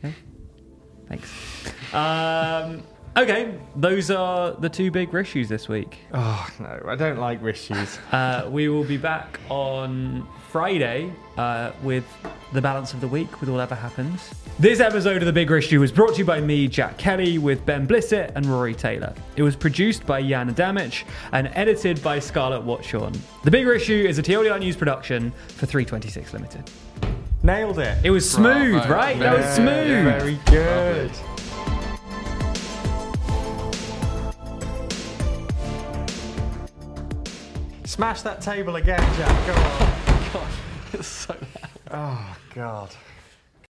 Okay, 0.06 0.14
thanks. 1.10 1.30
Um, 1.94 2.82
okay, 3.18 3.58
those 3.76 4.10
are 4.12 4.52
the 4.54 4.70
two 4.70 4.92
big 4.92 5.14
issues 5.14 5.50
this 5.50 5.68
week. 5.68 5.98
Oh, 6.14 6.48
no, 6.60 6.82
I 6.88 6.96
don't 6.96 7.18
like 7.20 7.42
rissues. 7.42 8.00
Uh, 8.14 8.48
we 8.50 8.70
will 8.70 8.84
be 8.84 8.98
back 8.98 9.40
on 9.50 10.28
Friday 10.50 11.12
uh, 11.38 11.72
with 11.82 12.06
the 12.54 12.62
balance 12.62 12.94
of 12.94 13.02
the 13.02 13.08
week, 13.08 13.40
with 13.42 13.50
whatever 13.50 13.74
happens. 13.74 14.32
This 14.60 14.80
episode 14.80 15.18
of 15.18 15.26
The 15.26 15.34
Bigger 15.34 15.58
Issue 15.58 15.80
was 15.80 15.92
brought 15.92 16.12
to 16.14 16.20
you 16.20 16.26
by 16.26 16.40
me, 16.40 16.68
Jack 16.68 16.98
Kelly, 17.00 17.40
with 17.40 17.66
Ben 17.66 17.88
Blissett 17.88 18.32
and 18.36 18.46
Rory 18.46 18.76
Taylor. 18.76 19.14
It 19.36 19.42
was 19.42 19.56
produced 19.56 20.06
by 20.06 20.22
Jan 20.22 20.54
Damich 20.54 21.06
and 21.32 21.50
edited 21.56 22.04
by 22.04 22.20
Scarlett 22.20 22.64
Watchorn. 22.64 23.20
The 23.44 23.50
Bigger 23.52 23.74
Issue 23.74 24.06
is 24.08 24.20
a 24.20 24.24
TLDR 24.24 24.60
News 24.60 24.76
production 24.76 25.32
for 25.48 25.66
326 25.66 26.34
Limited. 26.34 26.70
Nailed 27.42 27.80
it. 27.80 27.98
It 28.06 28.12
was 28.12 28.30
smooth, 28.30 28.74
Bravo. 28.86 28.94
right? 28.94 29.20
That 29.20 29.36
was 29.36 29.46
Yeah, 29.46 29.56
smooth. 29.56 30.06
Very 30.22 30.40
good. 30.46 31.12
Smash 37.94 38.24
that 38.24 38.42
table 38.42 38.78
again, 38.78 39.00
Jack. 39.18 39.46
Go 39.46 39.54
on. 39.54 40.48
It's 40.94 41.08
so 41.08 41.36
bad. 41.54 41.70
Oh, 41.92 42.38
God. 42.56 42.90